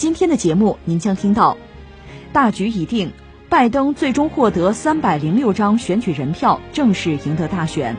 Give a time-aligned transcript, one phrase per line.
[0.00, 1.58] 今天的节目您将听到：
[2.32, 3.12] 大局已定，
[3.50, 7.98] 拜登最终获得三百零六张选举人票，正式赢得大选。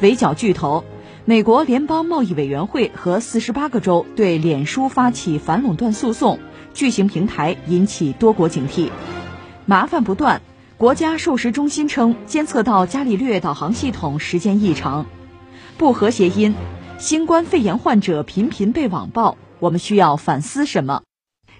[0.00, 0.84] 围剿巨头，
[1.24, 6.38] 美国联邦贸易委员会和四十八个州对脸书发起反垄断诉讼，
[6.72, 8.90] 巨型平台引起多国警惕。
[9.66, 10.40] 麻烦不断，
[10.76, 15.04] 国家授时中心称监测到伽利略导航系统时间异常。
[15.76, 16.54] 不和谐音。
[16.96, 21.02] 新冠肺炎患者频频被网暴，我们需要反思什么？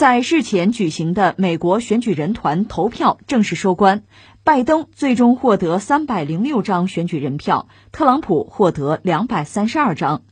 [0.00, 4.02] 在日前举行的美国选举人团投票正式收官，
[4.44, 10.22] 拜登最终获得三百零六张选举人票，特朗普获得两百三十二张。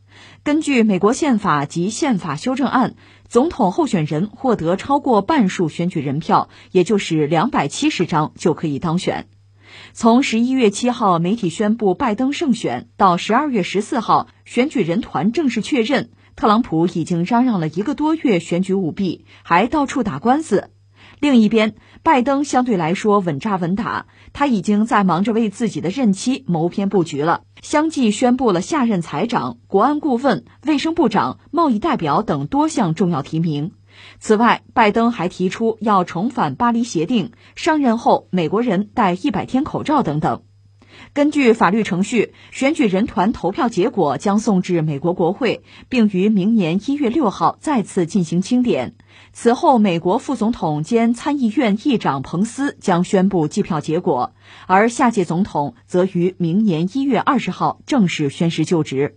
[0.42, 2.94] 根据美国宪法及宪法修正案，
[3.28, 9.26] 总统候选人获得超过半数选举人票，也就是两百七十张就可以当选。
[9.92, 16.08] 从十一月七号媒体宣布拜登胜选到十二月十四号选举人团正式确认。
[16.38, 20.70] 特朗普已经嚷嚷了一个多月选举舞弊，还到处打官司。
[21.18, 33.72] 另一边，拜登相对来说稳扎稳打，他已经在忙着为自己的任期谋篇布局了，相继宣布了下任财长、国安顾问、卫生部长、贸易代表等多项重要提名。
[34.20, 40.42] 此外，拜登还提出要重返巴黎协定，上任后美国人戴一百天口罩等等。
[41.12, 48.94] 根据法律程序，选举人团投票结果将送至美国国会，并于明年一月六号再次进行清点。
[49.32, 54.32] 此后，美国副总统兼参议院议长彭斯将宣布计票结果，
[54.66, 59.16] 而下届总统则于明年一月二十号正式宣誓就职。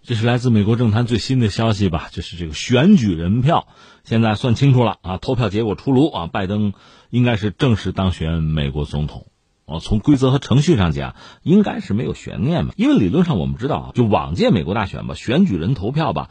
[0.00, 2.08] 这是来自美国政坛最新的消息吧？
[2.12, 3.66] 就是这个选举人票
[4.04, 6.72] 现在算清楚了啊，投票结果出炉啊，拜登
[7.10, 9.26] 应该是正式当选美国总统。
[9.68, 12.72] 哦，从规则和程序上讲，应该是没有悬念嘛。
[12.76, 16.30] 因为理论上我们知道啊，就往届美国大选吧，选举人投票吧，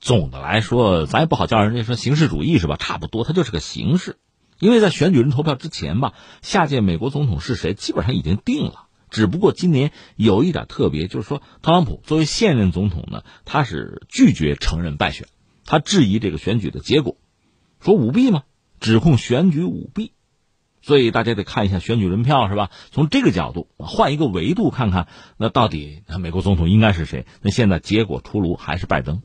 [0.00, 2.76] 总的来说，咱也不好叫人家说形式主义是吧？
[2.78, 4.18] 差不多，它就是个形式。
[4.60, 8.86] 因为在选举人投票之前吧，下届美国总统是谁，基本上已经定了。
[9.10, 15.26] 只不过今年有一点特别，就是说特朗普作为现任总统呢，他是拒绝承认败选，
[15.64, 17.16] 他质疑这个选举的结果，
[17.80, 18.44] 说舞弊嘛？
[18.78, 20.12] 指控选举舞弊。
[20.86, 22.70] 所以大家得看一下选举人票是吧？
[22.92, 27.26] 从这个角度换一个维度看看，那到底美国总统应该是谁？
[27.42, 29.22] 那现在结果出炉还是拜登。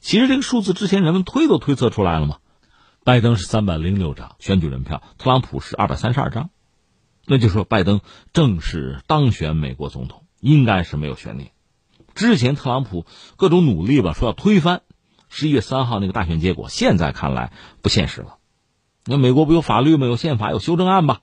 [0.00, 2.38] 其实这个数字之前人们推都推测出来了嘛。
[3.04, 6.48] 拜登是三百零六张选举人票，特朗普是二百三十二张，
[7.26, 8.00] 那就说拜登
[8.32, 11.50] 正式当选美国总统应该是没有悬念。
[12.14, 13.04] 之前特朗普
[13.36, 14.80] 各种努力吧，说要推翻
[15.28, 17.52] 十一月三号那个大选结果，现在看来
[17.82, 18.38] 不现实了。
[19.04, 20.06] 那美国不有法律吗？
[20.06, 21.20] 有宪法，有修正案吧？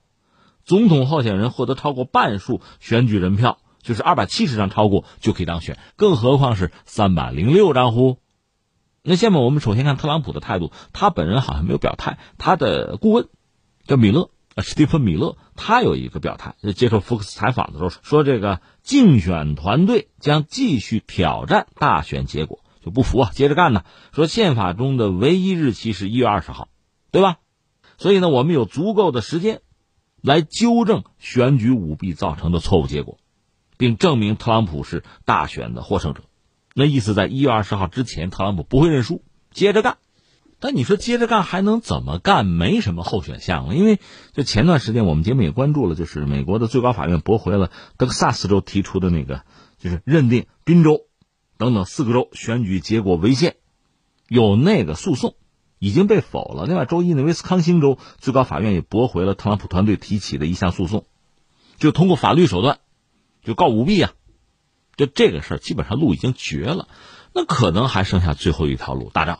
[0.66, 8.18] 总统候选人获得超过半数选举人票，就是二百七十张超过就可以当选，更何况是三百零六张乎？
[9.02, 13.30] 那下面我们首先看特朗普的态度，他本人好像没有表态，他的顾问
[13.88, 23.84] 叫米勒，史蒂芬·米勒，他有一个表态，接受福克斯采访的时候说，这个竞选团队将继续挑战大选结果，就不服啊，接着干呢。
[24.12, 26.68] 说宪法中的唯一日期是一月二十号，
[27.12, 27.38] 对吧？
[28.00, 29.62] 所以呢，我们有足够的时间，
[30.22, 33.20] 来纠正选举舞弊造成的错误结果，
[33.78, 36.24] 并证明特朗普是大选的获胜者。
[36.74, 39.98] 那意思，在一月二十号之前，特朗普不会认输，接着干。
[40.62, 42.46] 但你说接着干还能怎么干？
[42.46, 43.76] 没什么候选项了。
[43.76, 44.00] 因为
[44.34, 49.44] 就前段时间我们节目也关注了，就是美国的最高法院驳回了德克萨斯州提出的那个，
[49.78, 51.02] 就是认定宾州
[51.58, 53.58] 等等四个州选举结果违宪。
[54.28, 55.36] 有那个诉讼
[55.80, 56.66] 已经被否了。
[56.68, 61.06] 另外，周一呢，威斯康星州最高法院也驳回了特朗普团队提起的一项诉讼，
[61.78, 62.80] 就通过法律手段
[63.44, 64.12] 就告舞弊啊。
[64.98, 66.90] 就这个事儿，基本上路已经绝了，
[67.34, 69.40] 那可能还剩下最后一条路，打仗。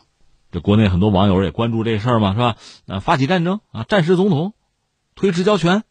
[0.50, 2.56] 这国内很多网友也关注这事儿嘛，是吧？
[2.86, 4.54] 呃，发起战争啊，战时总统，
[5.14, 5.84] 推迟交权。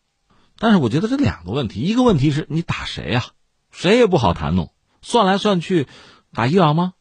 [0.57, 3.23] 但是我觉得这两个问题，一个问题是你打谁呀？
[3.71, 4.73] 谁也不好谈弄。
[5.01, 5.87] 算来算去，
[6.33, 6.93] 打伊朗吗？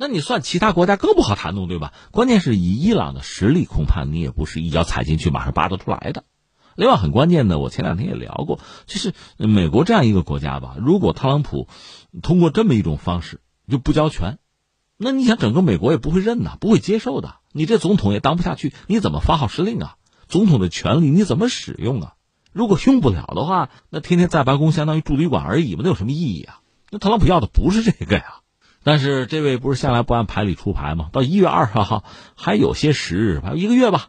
[0.00, 1.92] 那你算其他国家更不好谈弄，对吧？
[2.12, 6.22] 关键是以伊朗的实力，恐怕你也不是一脚踩进去马上扒得出来的。
[6.76, 11.66] 另外很关键的，我前两天也聊过，就是美国这样一个国家吧，如果特朗普
[12.22, 14.38] 通过这么一种方式就不交权。
[14.96, 17.34] 那你想，整个美国也不会认呐，不会接受的。
[17.52, 19.96] 你这总统也当不下去，你怎么发号施令啊？
[20.28, 22.14] 总统的权力你怎么使用啊？
[22.52, 26.60] 如果用不了的话，那天天在白宫相当于住旅馆而已嘛，那有什么意义啊？
[26.90, 28.40] 那特朗普要的不是这个呀。
[28.88, 31.10] 但是这位不是向来不按牌理出牌吗？
[31.12, 32.04] 到一月二十号
[32.34, 34.06] 还有些时日，还有一个月吧，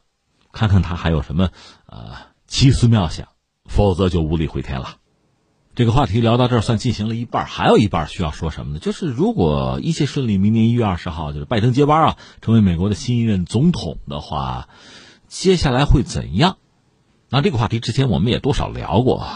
[0.53, 1.49] 看看他还有什么
[1.85, 2.13] 呃
[2.47, 3.27] 奇思妙想，
[3.65, 4.95] 否则就无力回天了。
[5.75, 8.79] 这个话题聊到这儿，算进行了一半，还有一半需要说什么呢？
[8.79, 14.69] 就是如果一切顺利，明年一月二十号就是拜登接班啊，成为美国的新一任总统的话，
[15.27, 16.55] 接下来会怎样？
[17.27, 19.27] 那这个话题之前我们也多少聊过。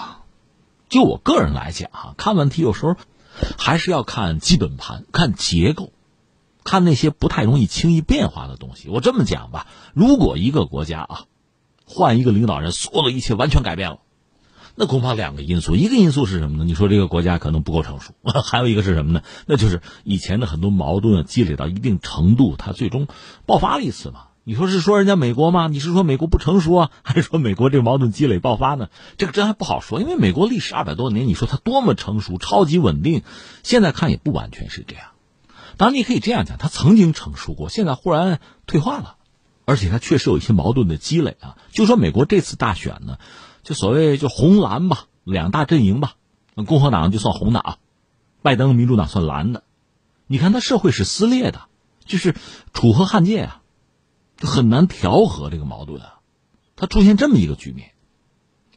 [0.87, 2.95] 就我个人来讲啊，看问题有时候
[3.57, 5.91] 还是要看基本盘、看结构、
[6.63, 8.89] 看那些不太容易轻易变化的东西。
[8.89, 11.25] 我这么讲吧，如果一个国家啊
[11.85, 13.99] 换一个领导人，所有的一切完全改变了。
[14.75, 16.63] 那恐怕两个因素，一个因素是什么呢？
[16.65, 18.13] 你说这个国家可能不够成熟，
[18.43, 19.21] 还有一个是什么呢？
[19.45, 23.07] 那就是以前的很多矛盾积累到一定程度，它最终
[23.45, 24.29] 爆发了一次嘛。
[24.45, 25.67] 你说是说人家美国吗？
[25.67, 28.89] 你是说美国不成熟啊， 还是说美国这个矛盾积累爆发呢？
[29.17, 33.23] 这个真还不好说，因为美国历史二百多年，你说它多么成熟、超级稳定，
[33.63, 35.05] 现在看也不完全是这样。
[35.77, 39.15] 当然，你可以这样讲，它曾经成熟过，现在忽然退化了，
[39.65, 41.57] 而且它确实有一些矛盾的积累啊。
[41.71, 43.17] 就说美国这次大选呢。
[43.63, 46.15] 就所谓就红蓝吧，两大阵营吧，
[46.67, 47.77] 共和党就算红的啊，
[48.41, 49.63] 拜登民主党算蓝的。
[50.27, 51.61] 你看，他社会是撕裂的，
[52.03, 52.35] 就是
[52.73, 53.61] 楚河汉界啊，
[54.47, 56.19] 很难调和这个矛盾啊。
[56.75, 57.91] 它出现这么一个局面，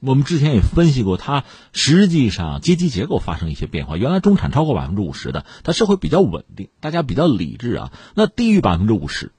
[0.01, 3.97] 我们之前也分析过，它实际上阶级结构发生一些变化。
[3.97, 7.93] 原来中产超过百分之五十的，它社会比较稳定，大家比较理智啊。
[8.15, 9.33] 那低于百分之五十，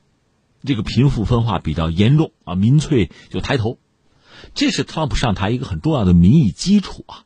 [0.64, 3.78] 这个贫富分化比较严重啊，民粹就抬头。
[4.54, 7.24] 这是特朗普上台一个很重要的民意基础啊。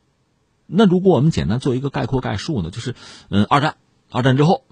[0.66, 2.94] 那如果我们简单做一个概括概述呢，就是，
[3.28, 3.76] 嗯，二战，
[4.10, 4.64] 二战之后，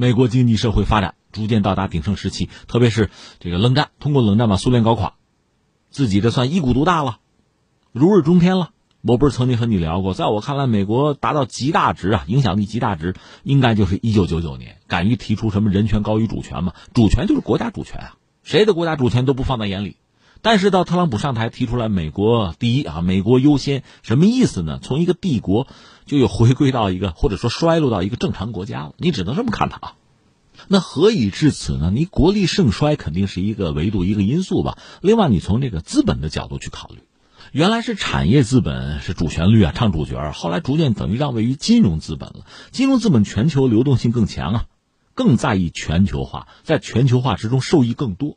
[0.00, 5.12] 美国经济社会发展逐渐到达鼎盛时期，特别是这个冷战，通过冷战把苏联搞垮，
[5.90, 7.18] 自己这算一股独大了，
[7.92, 8.70] 如日中天了。
[9.02, 16.72] 我不是曾经和你聊过，在我看来，美国达到极大值啊，影响力极大值，应该就是一九九九年，敢于提出什么人权高于主权嘛？
[16.94, 19.98] 主权就是国家主权啊，谁的国家主权都不放在眼里。
[20.42, 24.78] 但是到特朗普上台提出来“美国第一”啊，“美国优先”什么意思呢？
[24.82, 25.66] 从一个帝国，
[26.06, 28.94] 就又回归到一个或者说衰落到一个正常国家了。
[28.96, 29.94] 你只能这么看它啊。
[30.68, 31.90] 那何以至此呢？
[31.94, 34.78] 你国力盛衰肯定是一个维度、一个因素吧。
[35.00, 37.00] 另外，你从这个资本的角度去考虑，
[37.52, 42.46] 原来是产业资本是主旋律啊，唱主角后来逐渐等于让位于金融资本了。
[42.70, 44.64] 金融资本全球流动性更强啊，
[45.14, 48.36] 更在意全球化，在全球化之中受益更多。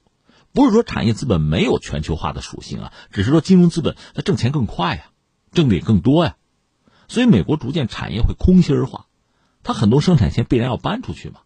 [0.54, 5.06] 不是说产业资本没有全球化的属性啊，只是说金融资本它挣钱更快呀，
[5.52, 6.36] 挣的也更多呀，
[7.08, 9.08] 所以美国逐渐产业会空心化，
[9.64, 11.40] 它很多生产线必然要搬出去嘛，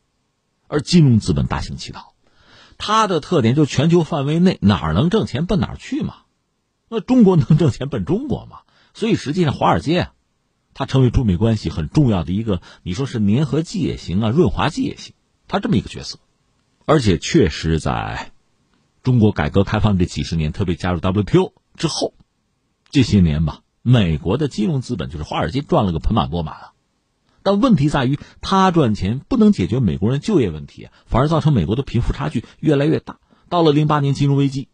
[0.67, 2.15] 而金融资本大行其道，
[2.77, 6.23] 它的特点就是全球范围内哪儿能挣钱奔哪儿去嘛，
[6.89, 8.59] 那中国能挣钱奔中国嘛，
[8.93, 10.13] 所以实际上华尔街啊，
[10.73, 15.13] 它成为中美关系很重要的一个，你说是粘合剂也行啊，润滑剂也行，
[15.47, 16.19] 它这么一个角色，
[16.85, 18.33] 而且确实在。
[19.07, 22.13] 中国改革开放这几十年，特别加入 WTO 之后，
[22.89, 26.71] 这些年吧，美国的金融资本就是华尔街赚了个盆满钵满啊。
[27.41, 33.19] 但问题在于，他赚钱不能解决美国人就业问题，反而造成美国的贫富差距越来越大。
[33.47, 34.67] 到了零八年金融危机，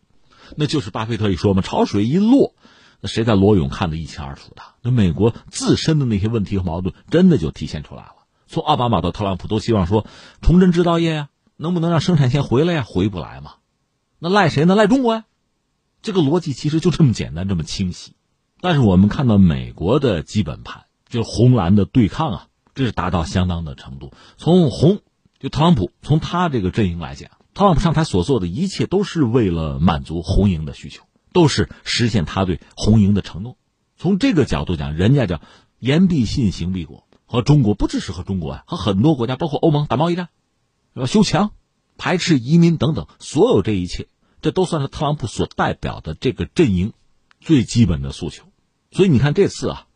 [0.56, 2.56] 那就是巴菲特一说嘛，潮水一落，
[3.02, 4.63] 那谁在裸泳看得一清二楚的。
[4.82, 8.16] 那美国自身的那些问题和矛盾，真的就体现出来了。
[8.48, 10.08] 从奥巴马到特朗普，都希望说
[10.42, 12.84] 重振制造业呀，能不能让生产线回来呀？
[12.84, 13.58] 回不来嘛。
[14.24, 14.74] 那赖谁呢？
[14.74, 15.25] 赖中国呀！
[16.01, 18.13] 这个逻辑其实就这么简单，这么清晰。
[18.62, 24.13] 但是我们看到美国的基本盘，就是红蓝的对抗啊，这是达到相当的程度。
[24.38, 25.01] 从红，
[25.39, 31.03] 就特朗普，从他这个阵营来讲，特朗普上台所做的一切都是为了满足红营的需求，
[31.34, 33.58] 都是实现他对红营的承诺。
[33.98, 35.42] 从这个角度讲，人家叫
[35.80, 37.03] 言必信，行必果。
[37.25, 40.30] 和中国不只是和中国啊，和很多国家，包括欧盟打贸易战，
[40.94, 41.06] 要？
[41.06, 41.51] 修墙。
[41.96, 44.08] 排斥移民等等，所有这一切，
[44.44, 46.92] 这都算是特朗普所代表的这个阵营
[47.40, 48.44] 最基本的诉求。
[48.92, 49.88] 所以你看这次啊，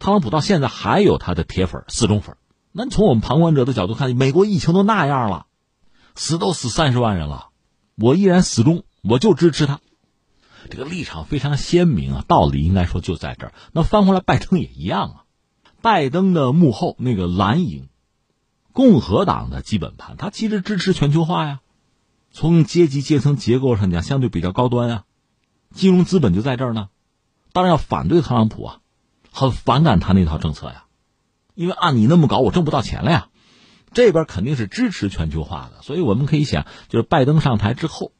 [0.00, 2.36] 特朗普到现在还有他的铁粉、死忠粉。
[2.72, 5.46] 那从我们旁观者的角度看，美国疫情都那样了，
[6.16, 7.50] 死都死三十万人了，
[7.94, 9.80] 我依然死忠，我就支持他。
[10.68, 13.54] 这个立场非常鲜明啊，道理应该说就在这儿。
[13.72, 15.24] 那翻回来，拜登也一样啊。
[15.80, 17.88] 拜登的幕后那个蓝营，
[18.72, 21.60] 共和党的基本盘，他其实支持全球化呀。
[22.32, 25.04] 从阶级阶层结构上讲，相对比较高端啊，
[25.74, 26.88] 金融资本就在这儿呢。
[27.52, 28.78] 当然要反对特朗普啊，
[29.30, 30.84] 很反感他那套政策呀，
[31.54, 33.28] 因为按你那么搞，我挣不到钱了呀。
[33.92, 38.12] 这边肯定是支持全球化的，所以我们可以想，就是拜登上台之后。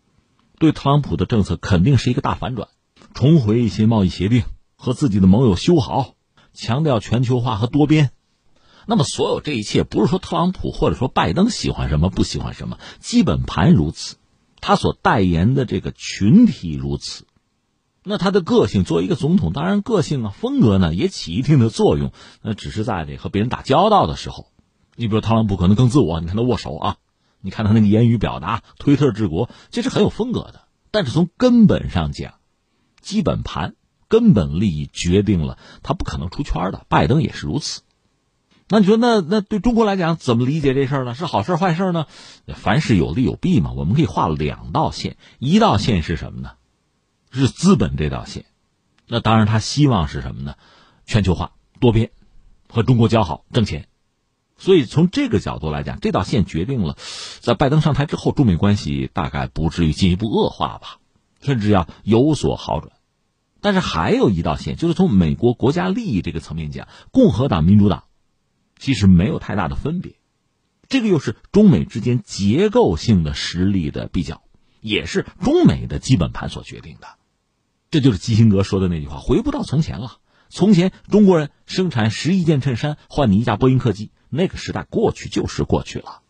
[0.58, 2.68] 对特朗普的政策肯定是一个大反转，
[3.14, 4.44] 重回一些贸易协定，
[4.76, 6.14] 和自己的盟友修好，
[6.52, 8.10] 强调全球化和多边。
[8.86, 14.16] 那么，所有这一切不是说特朗普或者说拜登喜欢什么不喜欢什么，基本盘如此，
[14.60, 17.26] 他所代言的这个群体如此。
[18.04, 22.12] 那他的个性作为一个总统，当然个性啊风格呢也起一定的作用。
[22.42, 24.48] 那只是在这和别人打交道的时候，
[24.96, 26.96] 你比如特朗普可能更自我，你看他握手啊。
[27.44, 30.62] 你看他那个言语表达，推特治国，这是很有风格的。
[30.92, 32.34] 但是从根本上讲，
[33.00, 33.74] 基本盘、
[34.06, 36.86] 根本利益决定了他不可能出圈的。
[36.88, 37.82] 拜登也是如此。
[38.72, 41.14] 那你说，那那对中国来讲，怎么理解这事儿呢？
[41.14, 42.06] 是好事坏事呢？
[42.54, 43.72] 凡事有利有弊嘛。
[43.72, 46.52] 我们可以画两道线，一道线是什么呢？
[47.30, 48.46] 是资本这道线。
[49.06, 50.54] 那当然，他希望是什么呢？
[51.04, 52.12] 全球化、多边，
[52.66, 53.88] 和中国交好，挣钱。
[54.56, 56.96] 所以从这个角度来讲，这道线决定了，
[57.40, 60.96] 在拜登上台之后，中美关系大概不至于进一步恶化吧，
[61.42, 62.94] 甚至要有所好转。
[63.60, 68.04] 但是还有一道线，就是从美国国家利益这个层面讲，共和党、民主党
[68.82, 70.16] 其实没有太大的分别。
[70.88, 74.42] 这个又是中美之间结构性的实力的比较，
[74.80, 77.06] 也是中美的基本盘所决定的。
[77.92, 80.18] 这就是基辛格说的那句话：“回不到从前了。
[80.48, 86.22] 从前中国人生产十一件衬衫换你一架波音客机。”那个时代过去就是过去了，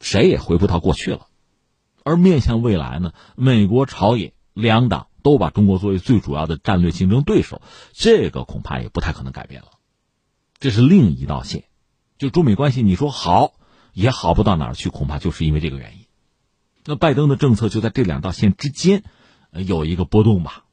[0.00, 1.28] 谁也回不到过去了。
[2.04, 7.62] 而面向未来呢，美国朝野两党都把中国作为最主要的战略竞争对手，
[7.92, 9.68] 这个恐怕也不太可能改变了。
[10.58, 11.64] 这是另一道线，
[12.18, 13.52] 就中美关系，你说好
[13.92, 16.06] 也好不到哪儿去，恐怕就是因为这个原因。
[16.84, 19.02] 那拜登的政策就在这两道线之间，
[19.52, 20.64] 有一个波动吧，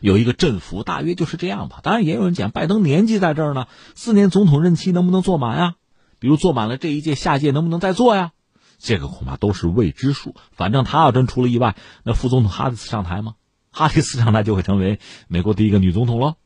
[0.00, 1.80] 有一个振幅，大约就是这样吧。
[1.82, 5.74] 当然也有人讲，拜登年纪在这儿呢，四年总统任期能不能做满呀？
[6.18, 8.32] 比如做满了这一届，下届能不能再做呀？
[8.78, 10.34] 这个恐怕都是未知数。
[10.52, 13.34] 反正他要真出了意外，那副总统哈里斯上台吗？
[13.70, 16.36] 哈里斯上台就会成为美国第一个女总统了。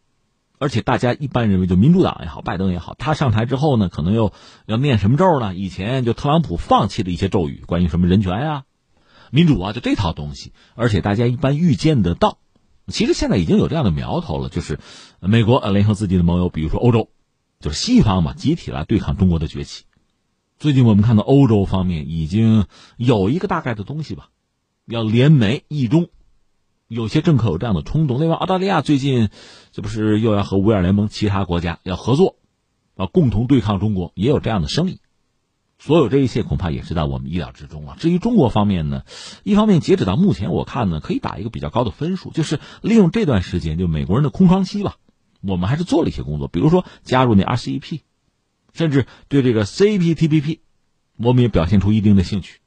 [0.58, 4.32] 而且大家一般认为，就民主党也好，拜登也好，他上台之后呢，可能又
[4.66, 5.54] 要念什么咒呢？
[5.54, 8.64] 以前就特朗普放弃的一些咒语，关于什么人权呀、
[9.30, 10.52] 民主啊，就这套东西。
[10.74, 12.38] 而且大家一般预见得到，
[12.88, 14.78] 其实现在已经有这样的苗头了，就是
[15.20, 17.10] 美国联合自己的盟友，比如说欧洲。
[17.58, 19.84] 就是西方嘛，集体来对抗中国的崛起。
[20.58, 22.66] 最近我们看到欧洲方面已经
[22.98, 24.28] 有一个大概的东西吧，
[24.84, 26.10] 要联美意中，
[26.88, 28.20] 有些政客有这样的冲动。
[28.20, 29.28] 另外，澳大利亚最近
[29.72, 32.36] 这不是又要和五眼联盟其他国家要合作，
[32.94, 34.98] 啊，共同对抗中国，也有这样的声音。
[35.78, 37.96] 所有这一切恐怕也是在我们意料之中啊。
[37.98, 39.02] 至于中国方面呢，
[39.42, 44.96] 一方面截止到目前，我看呢可以打一个比较高的分数，就是利用这段时间，就美国人的空窗期吧。
[45.42, 48.00] 我们还是做了一些工作，比如说加入那 RCEP，
[48.72, 50.60] 甚至对这个 CPTPP，
[51.18, 52.60] 我们也表现出一定的兴趣，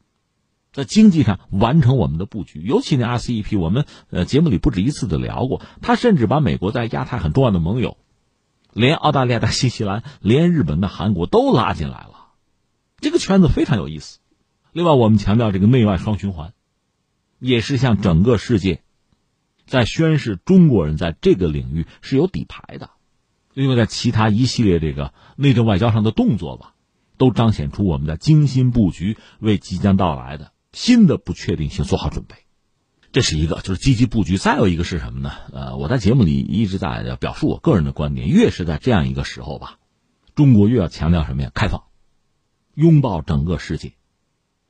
[0.80, 2.62] 在经济上完成我们的布局。
[2.62, 7.98] 尤其那 RCEP，我们呃节目里不止一次的聊过，他甚至把美国在亚太很重要的盟友，
[8.72, 12.30] 连澳大利亚的 新西兰，连日本的韩国都拉进来了，
[13.02, 14.20] 这个圈子非常有意思。
[14.72, 16.54] 另外，我们强调这个内外双循环，
[17.40, 18.82] 也是向整个世界。
[19.66, 22.90] 在宣示中国人在这个领域是有底牌的，
[23.54, 26.74] 因为在其他一系列这个内政外交上的动作吧，
[27.18, 32.36] 都彰显出我们在精心布局，为即将到来的新的不确定性做好准备。
[33.12, 34.38] 这是一个，就是积极布局。
[34.38, 35.32] 再有一个是什么呢？
[35.52, 39.80] 呃，我在节目里一直在表述我个人的观点，越是在这样一个时候吧，
[40.36, 41.52] 中国越要强调什么呀？
[41.56, 41.86] 开放，
[42.76, 43.94] 拥抱整个世界，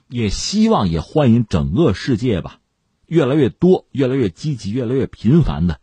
[0.08, 2.62] 也希望也欢迎整个世界吧。
[3.06, 5.82] 越来越多、越来越积极、越来越频繁的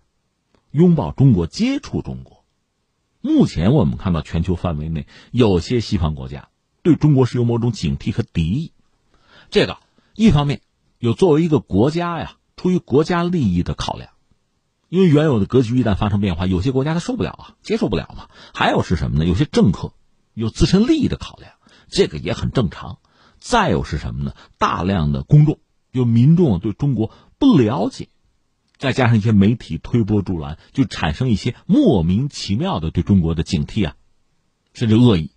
[0.71, 2.45] 拥抱中国、接触中国。
[3.21, 6.49] 目前我们看到全球范围内有些西方国家
[6.83, 8.73] 对中国是有某种警惕和敌意。
[9.51, 9.77] 这个
[10.17, 10.63] 一方面
[10.99, 14.11] 有作为一个国家呀，出于国家利益的考量，
[14.89, 18.29] 因为原有的格局一旦发生变化，有些国家他受不了啊，接受不了嘛。
[18.55, 19.27] 还有是什么呢？
[19.27, 19.93] 有些政客
[20.33, 21.53] 有自身利益的考量，
[21.89, 22.99] 这个也很正常。
[23.39, 24.35] 再有是什么呢？
[24.59, 25.61] 大量的公众，
[25.93, 28.09] 就民众对中国不了解，
[28.79, 33.95] 再加上一些媒体推波助澜，就产生一些莫名其妙的对中国的警惕啊，
[34.73, 35.31] 甚至恶意。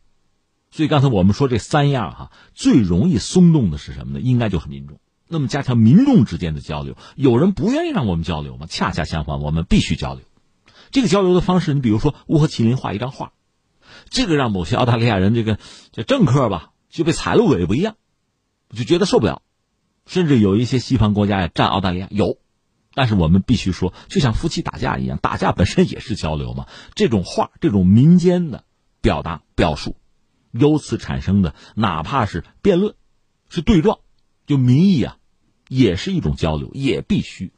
[0.71, 4.19] 所以刚才我们说这三样哈，最容易松动的是什么呢？
[4.19, 4.99] 应该就是民众。
[5.27, 8.65] 那么加强民众之间的交流，有人不愿意让我们交流吗？
[8.67, 10.23] 恰恰相反，我们必须交流。
[10.91, 13.33] 这个交流的方式，你比如说乌合麒麟画一张画，
[14.09, 15.59] 这个让某些澳大利亚人这个
[15.91, 17.95] 这政客吧就被踩了尾巴一样，
[18.75, 19.43] 就觉得受不了。
[20.07, 22.39] 甚至有一些西方国家也占澳大利亚有，
[22.95, 26.65] 但是我们必须说，就像夫妻打架一样，打架本身也是交流嘛。
[26.95, 28.63] 这种画，这种民间的
[29.01, 29.95] 表达表述。
[30.51, 32.95] 由此产生的，哪怕是辩论，
[33.49, 33.99] 是对撞，
[34.45, 35.17] 就民意啊，
[35.67, 37.53] 也是一种交流，也必须，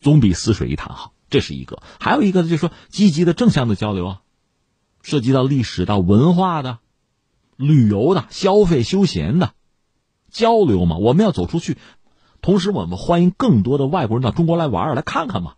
[0.00, 1.14] 总比死水一潭好。
[1.30, 4.20] 这是一个，还有一个就是说积极的正向的交流啊，
[5.02, 6.80] 涉及到历史到文化的、
[7.56, 9.54] 旅游的、消费休闲的
[10.30, 10.98] 交流嘛。
[10.98, 11.78] 我们要走出去，
[12.42, 15.54] 同时我们欢迎更多的外国人到中国来玩来看看嘛。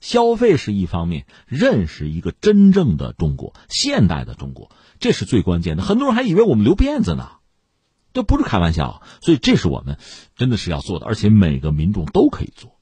[0.00, 4.70] 消费是一方面，认识一个真正的中国，现代的中国。
[5.00, 7.30] 这是最关键的，很多人还以为我们留辫子呢，
[8.12, 9.98] 这不是开玩笑，所以这是我们
[10.34, 12.76] 真的是要做的，而且每个民众都可以做。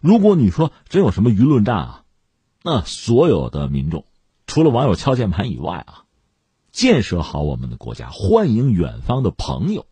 [0.00, 2.02] 如果你说真有什么舆论战啊，
[2.62, 4.04] 那所有的民众
[4.46, 6.04] 除了网友敲键盘以外啊，
[6.72, 9.86] 建设好我们的国家，欢迎远方的朋友，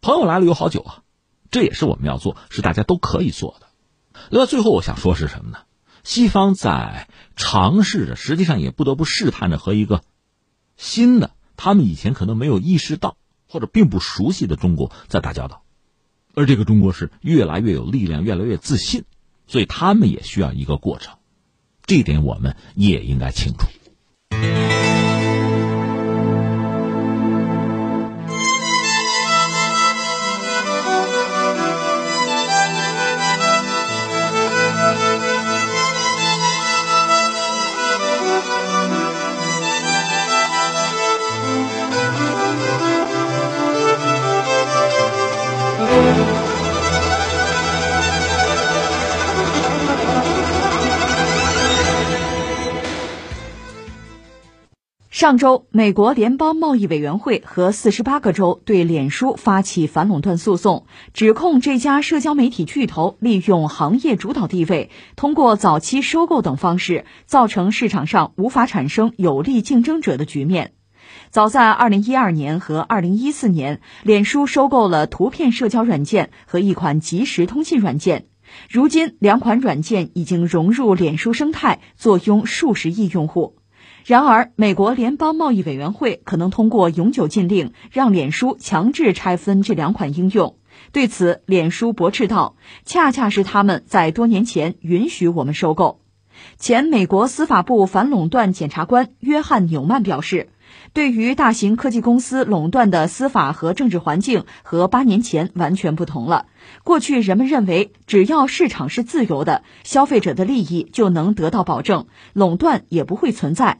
[0.00, 1.02] 朋友来了有好酒啊，
[1.50, 3.66] 这也是我们要做，是大家都可以做的。
[4.30, 5.58] 那最后我想说是什么呢？
[6.04, 10.02] 西方在尝试着，实际上也不得不试探着和一个。
[10.82, 15.62] 新的，他们以前可能没有意识到或者并不熟悉的中国在打交道，
[16.34, 19.04] 而这个中国是越来越有力量，越来越自信，
[19.46, 21.14] 所以他们也需要一个过程，
[21.86, 23.68] 这点我们也应该清楚。
[55.22, 70.72] 上周，美国联邦贸易委员会和四十八个州对脸书发起反垄断诉讼，指控这家社交媒体巨头利用行业主导地位，通过早期收购等方式，造成市场上无法产生有力竞争者的局面。
[71.30, 78.26] 早在二零一二年和二零一四年，脸书收购了图片社交软件和一款即时通信软件，
[78.68, 83.54] 如今两款软件已经融入脸书生态，坐拥数十亿用户。
[84.04, 90.56] 然而，美国联邦贸易委员会可能通过永久禁令，让脸书强制拆分这两款应用。
[90.90, 96.00] 对此，脸书驳斥道：“恰恰是他们在多年前允许我们收购。”
[96.58, 100.48] 前美国司法部反垄断检察官约翰纽曼表示
[100.92, 106.46] ：“对于大型科技公司垄断的司法和政治环境和八年前完全不同了。
[106.82, 113.78] 过去人们认为，只要市场是自由的，消费者的利益就能得到保证，垄断也不会存在。”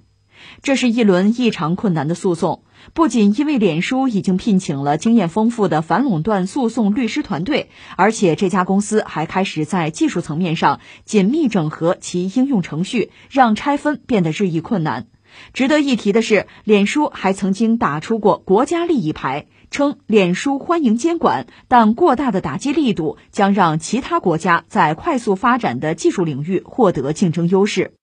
[0.63, 2.63] 这是一轮异常困难的诉讼，
[2.95, 15.07] 不仅因为脸书已经聘请了经验丰富的反垄断诉讼律师团队，而且这家公司还开始在技术层面上紧密整合其应用程序，让拆分变得日益困难。
[15.55, 27.95] 值得一提的是，脸书还曾经打出过国家利益牌，称脸书欢迎监管，但过大的打击力度将让其他国家在快速发展的技术领域获得竞争优势。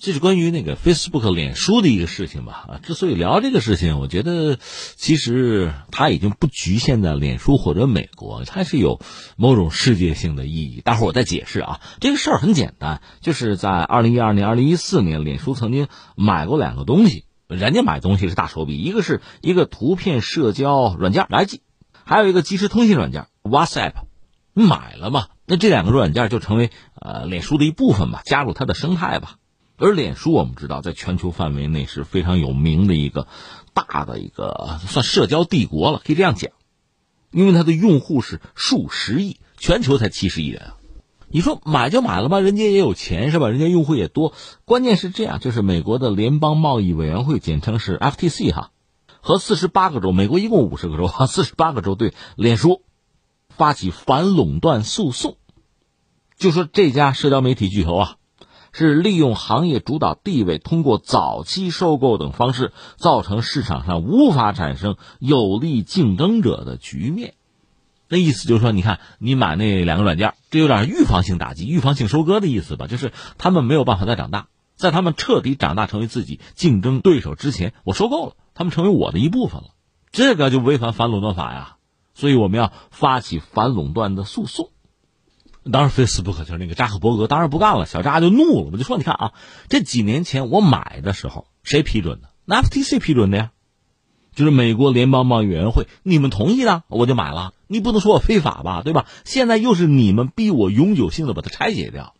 [0.00, 2.66] 这是关于那个 Facebook 脸书的一个事情吧？
[2.68, 4.56] 啊，之所以聊这个事情，我觉得
[4.94, 9.00] 其实它已经不局限在脸书或者美国，它是有
[9.36, 10.80] 某种世界性的意义。
[10.82, 11.80] 待会儿我再解释啊。
[11.98, 21.62] 这个事儿很简单，就是在二零一二年、二零一四年，脸书曾经买过两个东西，人家买东西是大手笔，一个是一个图片社交软件来记，
[22.04, 23.94] 还有一个即时通信软件 WhatsApp，
[24.52, 25.26] 买了嘛？
[25.44, 29.38] 那这两个软件就成为呃脸书的一部分吧，加入它的生态吧。
[29.78, 33.28] 而脸书我们知道，在全球范围内是非常有名的一个
[33.72, 36.50] 大的一个算社交帝国了，可以这样讲，
[37.30, 40.72] 因为它的用户是数十亿，全球才七十亿人。
[41.28, 43.48] 你说买就买了吧，人家也有钱是吧？
[43.48, 44.32] 人家用户也多，
[44.64, 48.72] 关键是这样，就是美国的联邦贸易委员会，简称是 FTC 哈，
[49.20, 52.82] 和四十八个州，美国一共五十个州，四十八个州对脸书
[53.48, 55.36] 发起反垄断诉讼，
[56.36, 58.16] 就说这家社交媒体巨头啊。
[58.78, 67.34] 是利用行业主导地位，通过早期收购等方式，造成市场上无法产生有力竞争者的局面。
[68.08, 72.86] 那意思就是说，你看，你买那两个软件，这有点预防性打击、预防性收割的意思吧？
[72.86, 79.70] 就是他们没有办法再长大，在他们彻底长大成为自己竞争对手之前，我收购了他们，成为我的一部分了，
[80.12, 81.74] 这个就违反反垄断法呀。
[82.14, 84.70] 所以我们要发起反垄断的诉讼。
[85.70, 89.32] 当然，Facebook 就是那个扎克伯格，当然不干了，小扎就怒了，我就说，你看啊，
[89.68, 93.50] 这几年前我买的时候，谁批准的？FTC 批准的呀。
[94.34, 97.54] 就是美国联邦贸易委员会，你们同意的，我就买了。
[97.66, 99.04] 你不能说我非法吧，对吧？
[99.24, 102.14] 现在又是你们逼我永久性的把它拆解掉，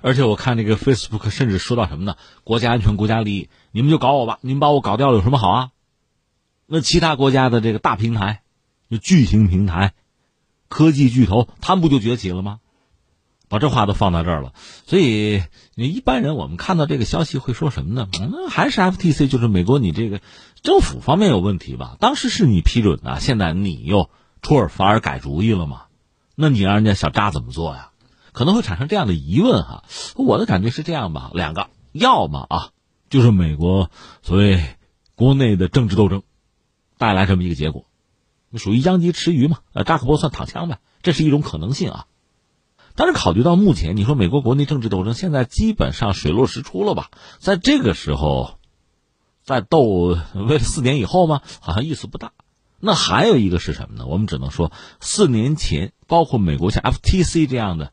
[0.00, 2.16] 而且我看这个 Facebook 甚至说到什么呢？
[2.44, 5.70] 国家安全、国家利益，你们就搞我吧，你们把我搞掉了有什么好啊？
[6.66, 8.40] 那其他国家的这个大平台，
[8.90, 9.92] 就巨型平台、
[10.68, 12.60] 科技巨头，他们不就崛起了吗？
[13.50, 14.52] 把这话都放到这儿了，
[14.86, 15.42] 所以
[15.74, 18.08] 你一般人我们看到这个消息会说什么呢？
[18.12, 20.20] 那还是 FTC，就是美国你这个
[20.62, 21.96] 政府方面有问题吧？
[21.98, 24.08] 当时是你批准的，现在你又
[24.40, 25.82] 出尔反尔改主意了嘛？
[26.36, 27.90] 那你让人家小扎怎么做呀？
[28.30, 29.82] 可能会产生这样的疑问哈。
[30.14, 32.68] 我的感觉是这样吧，两个，要么啊，
[33.08, 33.90] 就是美国
[34.22, 34.62] 所谓
[35.16, 36.22] 国内的政治斗争
[36.98, 37.84] 带来这么一个结果，
[38.54, 39.58] 属于殃及池鱼嘛？
[39.72, 42.06] 呃，扎克伯算躺枪呗，这是一种可能性啊。
[42.94, 47.10] 但是考虑到目前，你说美国国内政治斗争现在基本上水落石出了吧？
[47.38, 48.58] 在这个时候，
[49.42, 51.40] 再斗为了四年以后吗？
[51.60, 52.32] 好像意思不大。
[52.78, 54.06] 那还有一个是什么呢？
[54.06, 57.92] 我们只能说，四年前，包括美国像 FTC 这样的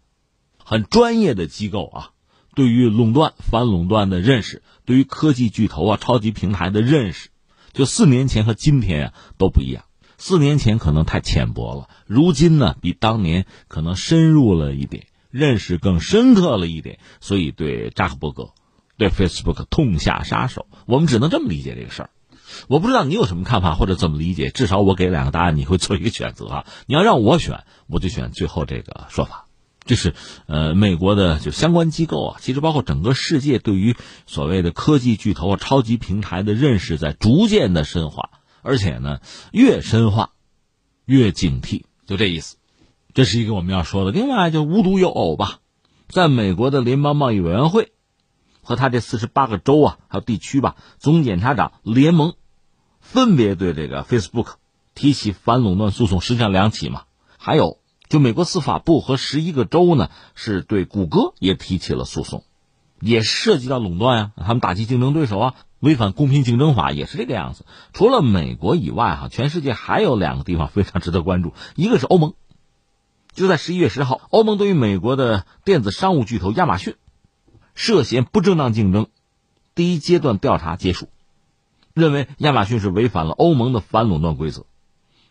[0.63, 2.11] 很专业的机构啊，
[2.55, 7.29] 对于垄断、反垄断的认识，对于科技巨头啊、超级平台的认识，
[7.73, 9.83] 就四年前和今天啊都不一样。
[10.17, 18.49] 四年前可能太浅薄了，如今呢，比当年可能深入了一点，认识更深刻了一点，所以对扎克伯格，
[18.97, 20.65] 对 Facebook 痛下杀手。
[20.87, 22.09] 我们只能这么理解这个事儿。
[22.67, 26.65] 我不知道你有什么看法或者怎么理解，至少我给两个答案，你会做一个选择啊。
[26.87, 29.45] 你要让我选，我就选最后这个说法，
[29.85, 30.15] 就是
[30.47, 38.29] 呃，美国的就相关机构啊，其实包括整个世界对于所谓的科技巨头啊、超级平台的认识在逐渐的深化。
[38.67, 39.21] 而且呢，
[39.53, 40.31] 越深化，
[41.05, 42.57] 越警惕，就这意思。
[43.13, 44.11] 这是一个我们要说的。
[44.11, 45.59] 另外，就无独有偶吧，
[46.09, 47.93] 在美国的联邦贸易委员会
[48.61, 52.33] 和他这四十八个州啊，还有地区吧，总检察长联盟
[52.99, 54.55] 分别对这个 Facebook
[54.95, 57.03] 提起反垄断诉讼，实际上两起嘛。
[57.37, 62.43] 还有，就美国司法部和十一个州呢，是对谷歌也提起了诉讼，
[62.99, 65.55] 也涉及到垄断啊，他们打击竞争对手啊。
[65.79, 67.65] 违反公平竞争法也是这个样子。
[67.93, 71.53] 除了美国以外，哈，全世界还有两个地方非常值得关注。
[71.75, 72.33] 一个是欧盟，
[73.33, 76.95] 就在十一月十号，欧盟对于美国的电子商务巨头亚马逊
[77.75, 79.07] 涉嫌不正当竞争
[79.75, 81.09] 第一阶段调查结束，
[81.93, 84.65] 认为亚马逊是违反了欧盟的反垄断规则，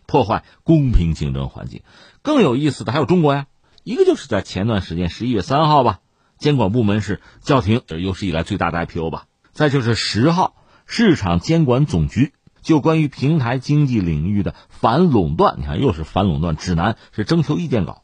[0.07, 1.83] 破坏公平竞争环境。
[2.23, 3.47] 更有意思的还有中国呀，
[3.83, 5.99] 一个就是在前段时间十一月三号吧，
[6.39, 9.27] 监管部门是叫停，这有史以来最大的 IPO 吧。
[9.57, 18.03] 再就是十号，市场监管总局就关于平台经济领域的反垄断，你看又是反垄断指南，是征求意见稿，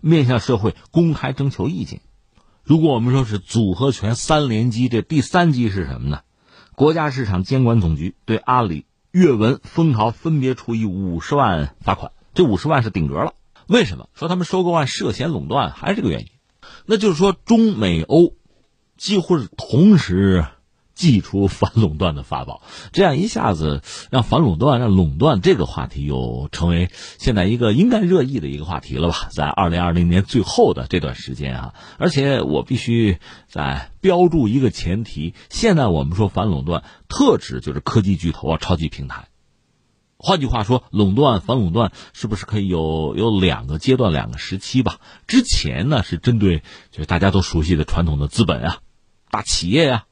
[0.00, 2.00] 面向社会公开征求意见。
[2.62, 6.22] 如果我们说是组合拳三连击，这第三击是什么呢？
[6.74, 13.34] 国家市场监管总局对阿里、阅文、蜂巢分别处以五十万罚款，这五十万是顶格了。
[13.66, 15.70] 为什么说他们收购案涉嫌垄断？
[15.70, 16.28] 还是这个原因？
[16.86, 18.32] 那就是说中美欧
[18.96, 20.46] 几乎是同时。
[20.94, 29.28] 祭出反垄断的法宝，这样一下子让反垄断、让垄断这个话题又成为现在一个应该热议的一个话题了吧？
[29.34, 39.28] 在二零二零年最后的这段时间啊，而且我必须在标注一个前提：现在我们说反垄断，特指就是科技巨头啊、超级平台。
[40.16, 44.98] 换句话说，垄断、反垄断是不是可以有有两个阶段、两个时期吧？
[45.26, 48.78] 之前呢是针对就是大家都熟悉的传统的资本啊、
[49.30, 50.04] 大企业呀。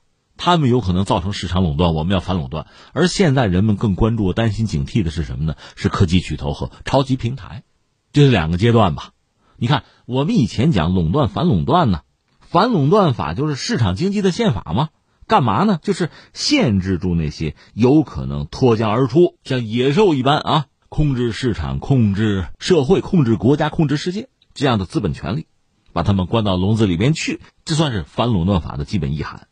[0.45, 2.67] 他们有可能造成市场垄断，我们要反垄断。
[2.93, 5.55] 而现在人们更关注、担心、警惕的是什么呢？
[5.77, 7.63] 是科技巨头和超级平台，
[8.13, 9.11] 这是两个阶段吧？
[9.57, 12.01] 你看，我们以前讲垄断、反垄断呢，
[12.41, 14.89] 反垄断法就是市场经济的宪法吗？
[15.29, 15.79] 干嘛呢？
[15.81, 25.47] 就是限制住那些有可能脱缰而出、像野兽一般啊，控制市场、控制社会、控制国家、控制世界这样的资本权利，
[25.93, 27.41] 把他们关到笼子里边去。
[27.65, 29.47] 这算是反垄断法的基本意涵。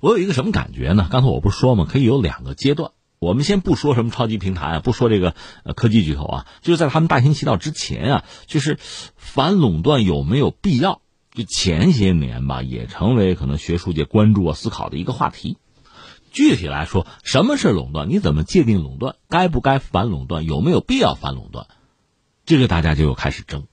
[0.00, 1.08] 我有一个什么感觉呢？
[1.10, 1.86] 刚才我不是说吗？
[1.88, 2.92] 可以有两个阶段。
[3.18, 8.78] 我们先不说什么超级平台啊，不说这个呃科技巨头啊，就是在他们大行其道之前啊，就是
[9.16, 11.02] 反垄断有没有必要？
[11.34, 15.58] 就前些年吧，也成为可能学术界关注啊、思考的一个话题。
[16.32, 18.08] 具体来说，什么是垄断？
[18.08, 19.16] 你怎么界定垄断？
[19.28, 20.46] 该不该反垄断？
[20.46, 21.66] 有没有必要反垄断？
[22.46, 23.66] 这个大家就又开始争。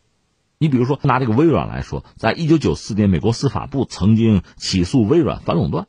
[0.57, 5.87] 你比如说，拿这个微软来说，在一九九四年，美国司法部曾经起诉微软反垄断。